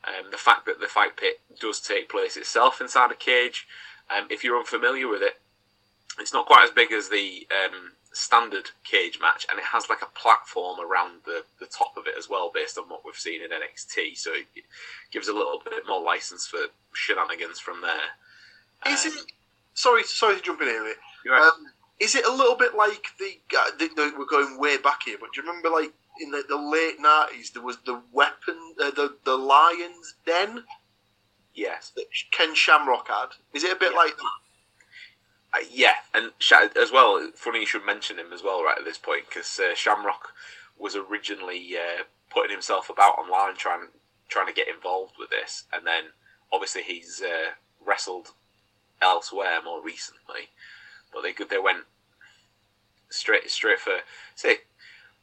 [0.05, 3.67] Um, the fact that the fight pit does take place itself inside a cage,
[4.09, 5.39] um, if you're unfamiliar with it,
[6.19, 10.01] it's not quite as big as the um, standard cage match, and it has like
[10.01, 13.41] a platform around the, the top of it as well, based on what we've seen
[13.41, 14.17] in NXT.
[14.17, 14.47] So it
[15.11, 16.59] gives a little bit more license for
[16.93, 18.91] shenanigans from there.
[18.93, 19.31] Is Um, it?
[19.73, 20.95] Sorry, sorry to jump in here.
[21.27, 21.41] right.
[21.41, 21.65] Um,
[21.99, 24.13] is it a little bit like the, uh, the, the?
[24.17, 27.51] We're going way back here, but do you remember, like in the, the late nineties,
[27.51, 30.63] there was the weapon, uh, the the Lions Den
[31.53, 31.91] yes.
[31.95, 33.29] that Ken Shamrock had.
[33.53, 33.97] Is it a bit Yeah.
[33.97, 34.39] like that?
[35.51, 36.31] Uh, yeah, and
[36.77, 37.31] as well.
[37.35, 40.33] Funny you should mention him as well, right at this point, because uh, Shamrock
[40.77, 43.87] was originally uh, putting himself about online, trying
[44.27, 46.05] trying to get involved with this, and then
[46.51, 47.51] obviously he's uh,
[47.83, 48.33] wrestled
[49.01, 50.49] elsewhere more recently,
[51.11, 51.85] but they they went
[53.09, 53.99] straight straight for
[54.35, 54.57] say.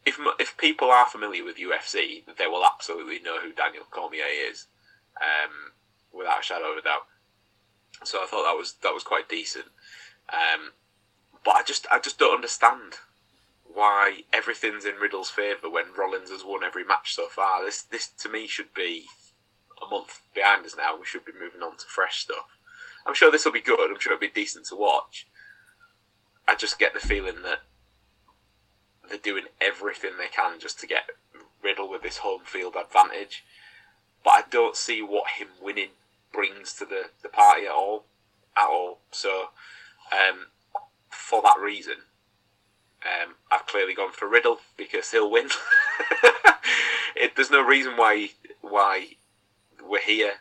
[0.06, 4.66] If, if people are familiar with UFC, they will absolutely know who Daniel Cormier is,
[5.20, 5.72] um,
[6.16, 7.06] without a shadow of a doubt.
[8.04, 9.66] So I thought that was that was quite decent.
[10.32, 10.72] Um,
[11.44, 12.94] but I just I just don't understand
[13.64, 17.64] why everything's in Riddle's favour when Rollins has won every match so far.
[17.64, 19.06] This this to me should be
[19.82, 20.96] a month behind us now.
[20.98, 22.46] We should be moving on to fresh stuff.
[23.06, 23.90] I'm sure this will be good.
[23.90, 25.26] I'm sure it'll be decent to watch.
[26.48, 27.60] I just get the feeling that
[29.26, 31.02] doing everything they can just to get
[31.60, 33.44] Riddle with this home field advantage.
[34.22, 35.90] But I don't see what him winning
[36.32, 38.04] brings to the, the party at all.
[38.56, 39.00] At all.
[39.10, 39.48] So
[40.12, 40.46] um,
[41.10, 41.96] for that reason,
[43.04, 45.48] um, I've clearly gone for Riddle because he'll win.
[47.16, 48.30] it, there's no reason why
[48.60, 49.08] why
[49.84, 50.34] we're here.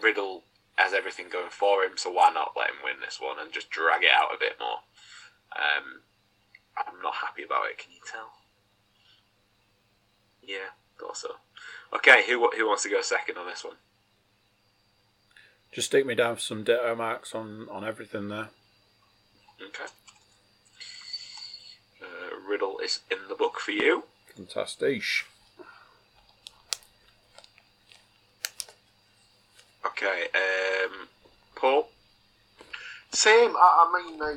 [0.00, 0.44] Riddle
[0.76, 3.70] has everything going for him, so why not let him win this one and just
[3.70, 4.78] drag it out a bit more?
[5.56, 6.02] Um,
[6.86, 7.78] I'm not happy about it.
[7.78, 8.30] Can you tell?
[10.42, 11.36] Yeah, thought so.
[11.92, 13.76] Okay, who who wants to go second on this one?
[15.72, 18.48] Just stick me down for some ditto marks on, on everything there.
[19.62, 19.84] Okay.
[22.02, 24.04] Uh, Riddle is in the book for you.
[24.34, 25.02] Fantastic.
[29.86, 31.08] Okay, um,
[31.54, 31.88] Paul.
[33.10, 33.54] Same.
[33.56, 34.34] I, I mean, uh,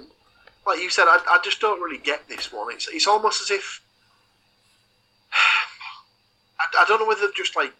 [0.65, 2.71] like you said, I, I just don't really get this one.
[2.73, 3.81] It's it's almost as if
[6.59, 7.73] I, I don't know whether they've just like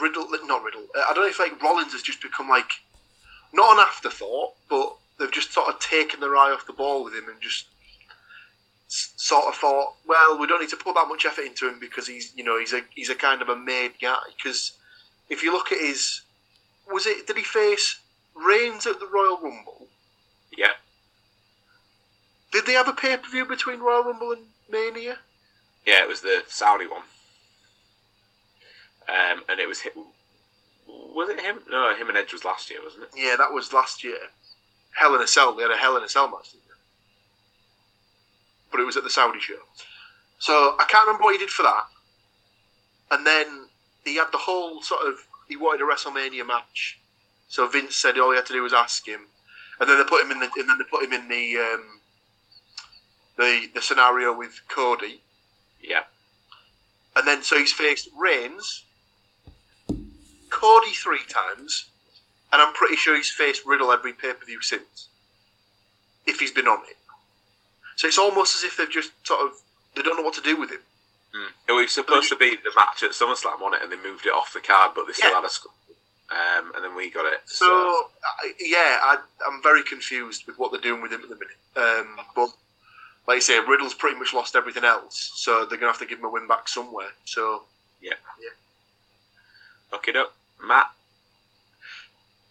[0.00, 0.86] Riddle, not Riddle.
[0.94, 2.70] uh, I don't know if like Rollins has just become like
[3.52, 7.14] not an afterthought, but they've just sort of taken their eye off the ball with
[7.14, 7.66] him and just
[8.88, 12.06] sort of thought, well, we don't need to put that much effort into him because
[12.06, 14.18] he's you know he's a he's a kind of a made guy.
[14.36, 14.72] Because
[15.28, 16.22] if you look at his,
[16.90, 18.00] was it did he face
[18.34, 19.88] Reigns at the Royal Rumble?
[20.56, 20.72] Yeah.
[22.56, 25.18] Did they have a pay per view between Royal Rumble and Mania?
[25.84, 27.02] Yeah, it was the Saudi one.
[29.06, 29.92] Um, and it was him.
[30.86, 31.58] Was it him?
[31.68, 33.10] No, him and Edge was last year, wasn't it?
[33.14, 34.16] Yeah, that was last year.
[34.92, 35.54] Hell in a Cell.
[35.54, 36.74] They had a Hell in a Cell match, didn't they?
[38.70, 39.60] But it was at the Saudi show.
[40.38, 41.84] So I can't remember what he did for that.
[43.10, 43.66] And then
[44.02, 45.16] he had the whole sort of
[45.46, 46.98] he wanted a WrestleMania match.
[47.48, 49.26] So Vince said all he had to do was ask him,
[49.78, 51.96] and then they put him in the and then they put him in the um,
[53.36, 55.20] the the scenario with Cody,
[55.82, 56.04] Yeah.
[57.14, 58.84] and then so he's faced Reigns,
[60.50, 61.86] Cody three times,
[62.52, 65.08] and I'm pretty sure he's faced Riddle every pay per view since,
[66.26, 66.96] if he's been on it.
[67.96, 69.52] So it's almost as if they've just sort of
[69.94, 70.80] they don't know what to do with him.
[71.34, 71.48] Mm.
[71.68, 74.32] It was supposed to be the match at SummerSlam on it, and they moved it
[74.32, 75.36] off the card, but they still Yeah.
[75.36, 75.50] had a.
[75.50, 75.66] sc-
[76.28, 77.42] Um, and then we got it.
[77.46, 77.66] So
[78.42, 81.56] I, yeah, I, I'm very confused with what they're doing with him at the minute.
[81.76, 82.50] Um, but
[83.26, 86.18] like you say, Riddle's pretty much lost everything else, so they're gonna have to give
[86.18, 87.10] him a win back somewhere.
[87.24, 87.64] So
[88.00, 89.96] yeah, yeah.
[89.96, 90.34] Okay, up,
[90.64, 90.90] Matt.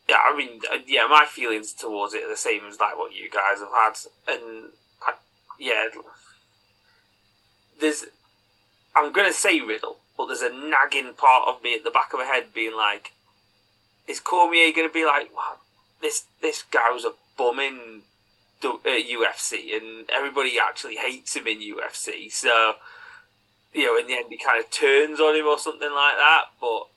[0.10, 3.14] yeah, I mean, uh, yeah, my feelings towards it are the same as like what
[3.14, 4.69] you guys have had, and
[5.06, 5.14] I,
[5.60, 5.88] yeah,
[7.80, 8.06] there's,
[8.95, 12.19] I'm gonna say Riddle, but there's a nagging part of me at the back of
[12.19, 13.11] my head being like,
[14.07, 15.57] is Cormier gonna be like, wow,
[16.02, 18.02] this this guy was a bum in the- uh,
[18.61, 22.76] UFC, uh, and everybody actually hates him in UFC, so.
[23.73, 26.44] You know, in the end, he kind of turns on him or something like that.
[26.61, 26.88] But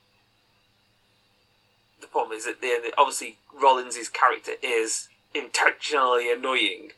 [2.00, 6.92] the problem is that the end, obviously Rollins' character is intentionally annoying,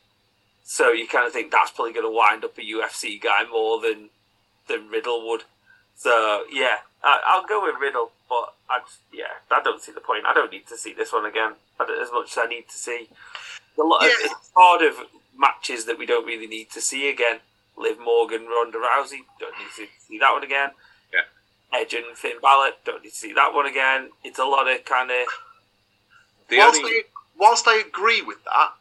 [0.64, 3.80] so you kind of think that's probably going to wind up a UFC guy more
[3.80, 4.10] than
[4.68, 5.44] than Riddle would.
[5.96, 8.80] So yeah, I, I'll go with Riddle, but I
[9.12, 10.24] yeah, I don't see the point.
[10.26, 13.08] I don't need to see this one again as much as I need to see
[13.80, 14.26] a lot of Yeah.
[14.30, 14.96] it's part of
[15.36, 17.40] matches that we don't really need to see again.
[17.76, 20.70] Liv Morgan, Ronda Rousey, don't need to see that one again.
[21.12, 21.22] Yeah.
[21.72, 24.10] Edge and Finn Balor, don't need to see that one again.
[24.22, 25.26] It's a lot of kind of
[26.48, 27.02] The whilst, only I,
[27.38, 28.72] whilst I agree with that,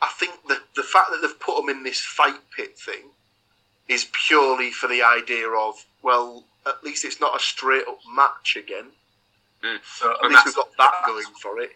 [0.00, 3.10] I think that the fact that they've put them in this fight pit thing
[3.88, 8.56] is purely for the idea of well, at least it's not a straight up match
[8.56, 8.86] again.
[9.62, 9.78] Mm.
[9.84, 11.72] So at And least we've got that going for it.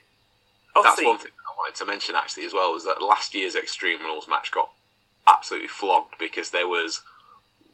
[0.83, 4.01] That's one thing I wanted to mention actually as well was that last year's Extreme
[4.03, 4.71] Rules match got
[5.27, 7.03] absolutely flogged because there was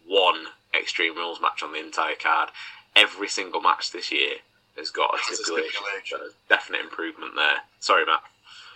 [0.07, 0.47] one
[0.79, 2.51] Extreme Rules match on the entire card.
[2.95, 4.37] Every single match this year
[4.77, 5.73] has got a stipulation.
[5.73, 6.19] stipulation.
[6.19, 7.59] So definite improvement there.
[7.81, 8.23] Sorry, Matt.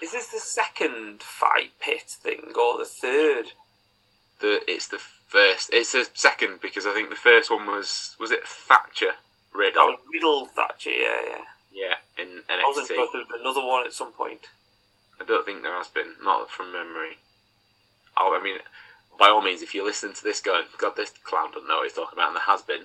[0.03, 3.53] Is this the second fight pit thing or the third?
[4.41, 5.71] The it's the first.
[5.73, 9.15] It's the second because I think the first one was was it Thatcher
[9.55, 9.83] Riddle.
[9.83, 11.45] Oh, Riddle Thatcher, yeah, yeah.
[11.75, 12.95] Yeah, in I wasn't NXT.
[12.95, 14.41] sure if another one at some point.
[15.21, 17.19] I don't think there has been, not from memory.
[18.17, 18.57] Oh, I mean,
[19.19, 21.85] by all means, if you listen to this going, God, this clown doesn't know what
[21.85, 22.83] he's talking about, and there has been,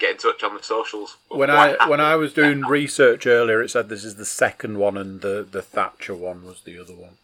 [0.00, 1.16] get in touch on the socials.
[1.28, 4.78] When What I when I was doing research earlier, it said this is the second
[4.78, 7.18] one, and the the Thatcher one was the other one.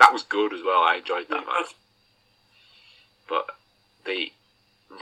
[0.00, 0.82] that was good as well.
[0.82, 1.74] I enjoyed that match.
[3.28, 3.46] But
[4.04, 4.32] the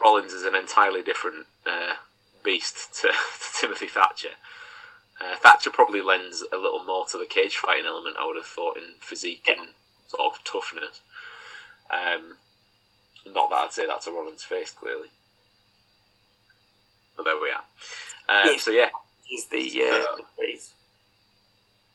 [0.03, 1.95] Rollins is an entirely different uh,
[2.43, 4.31] beast to, to Timothy Thatcher.
[5.25, 8.17] Uh, Thatcher probably lends a little more to the cage fighting element.
[8.19, 9.69] I would have thought in physique and
[10.09, 11.01] sort of toughness.
[11.91, 12.37] Um,
[13.27, 15.09] not that I'd say that's a Rollins face clearly,
[17.17, 17.65] but there we are.
[18.29, 18.59] Um, Yeah.
[18.59, 18.91] So yeah,
[19.33, 20.59] Is the uh, the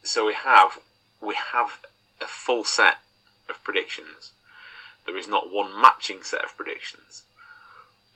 [0.03, 0.80] so we have
[1.22, 1.80] we have
[2.22, 2.97] a full set
[3.49, 4.31] of predictions.
[5.06, 7.23] There is not one matching set of predictions.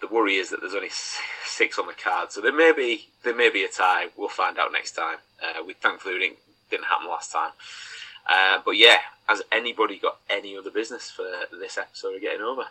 [0.03, 0.91] The worry is that there's only
[1.45, 4.07] six on the card, so there may be there may be a tie.
[4.17, 5.19] We'll find out next time.
[5.41, 6.39] Uh, we thankfully didn't,
[6.69, 7.51] didn't happen last time.
[8.29, 8.97] Uh, but yeah,
[9.27, 11.23] has anybody got any other business for
[11.57, 12.65] this episode of Getting Over?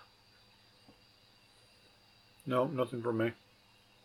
[2.47, 3.33] No, nothing from me.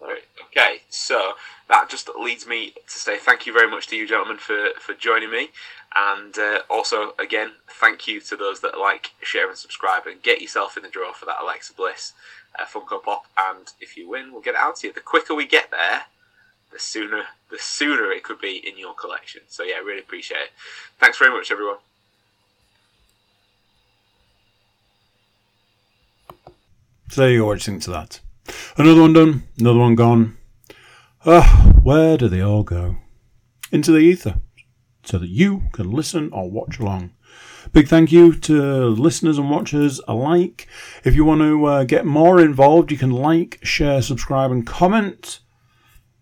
[0.01, 1.33] Okay, so
[1.69, 4.93] that just leads me to say thank you very much to you gentlemen for, for
[4.93, 5.49] joining me.
[5.95, 10.05] And uh, also, again, thank you to those that like, share, and subscribe.
[10.05, 12.13] And get yourself in the draw for that Alexa Bliss
[12.57, 13.25] uh, Funko Pop.
[13.37, 14.93] And if you win, we'll get it out to you.
[14.93, 16.03] The quicker we get there,
[16.71, 19.41] the sooner the sooner it could be in your collection.
[19.47, 20.49] So yeah, really appreciate it.
[20.99, 21.77] Thanks very much, everyone.
[27.09, 28.19] So you go, what do to that?
[28.77, 30.37] Another one done, another one gone.
[31.25, 32.97] Ah, where do they all go?
[33.71, 34.35] Into the ether.
[35.03, 37.11] so that you can listen or watch along.
[37.71, 40.67] Big thank you to listeners and watchers alike.
[41.03, 45.39] If you want to uh, get more involved, you can like, share, subscribe, and comment.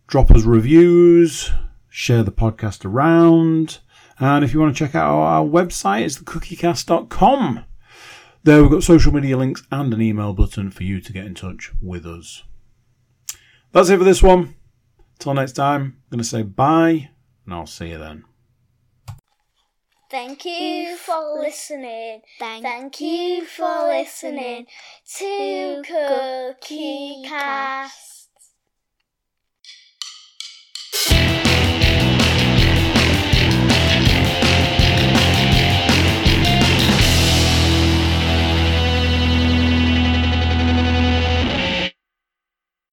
[0.08, 1.52] Drop us reviews,
[1.90, 3.80] share the podcast around.
[4.20, 7.66] And if you want to check out our, our website, it's thecookiecast.com.
[8.46, 11.34] There we've got social media links and an email button for you to get in
[11.34, 12.44] touch with us.
[13.72, 14.54] That's it for this one.
[15.18, 17.10] Till next time, I'm going to say bye,
[17.44, 18.24] and I'll see you then.
[20.12, 22.22] Thank you for listening.
[22.38, 24.68] Thank, you for listening
[25.16, 28.15] to Cookie Cast.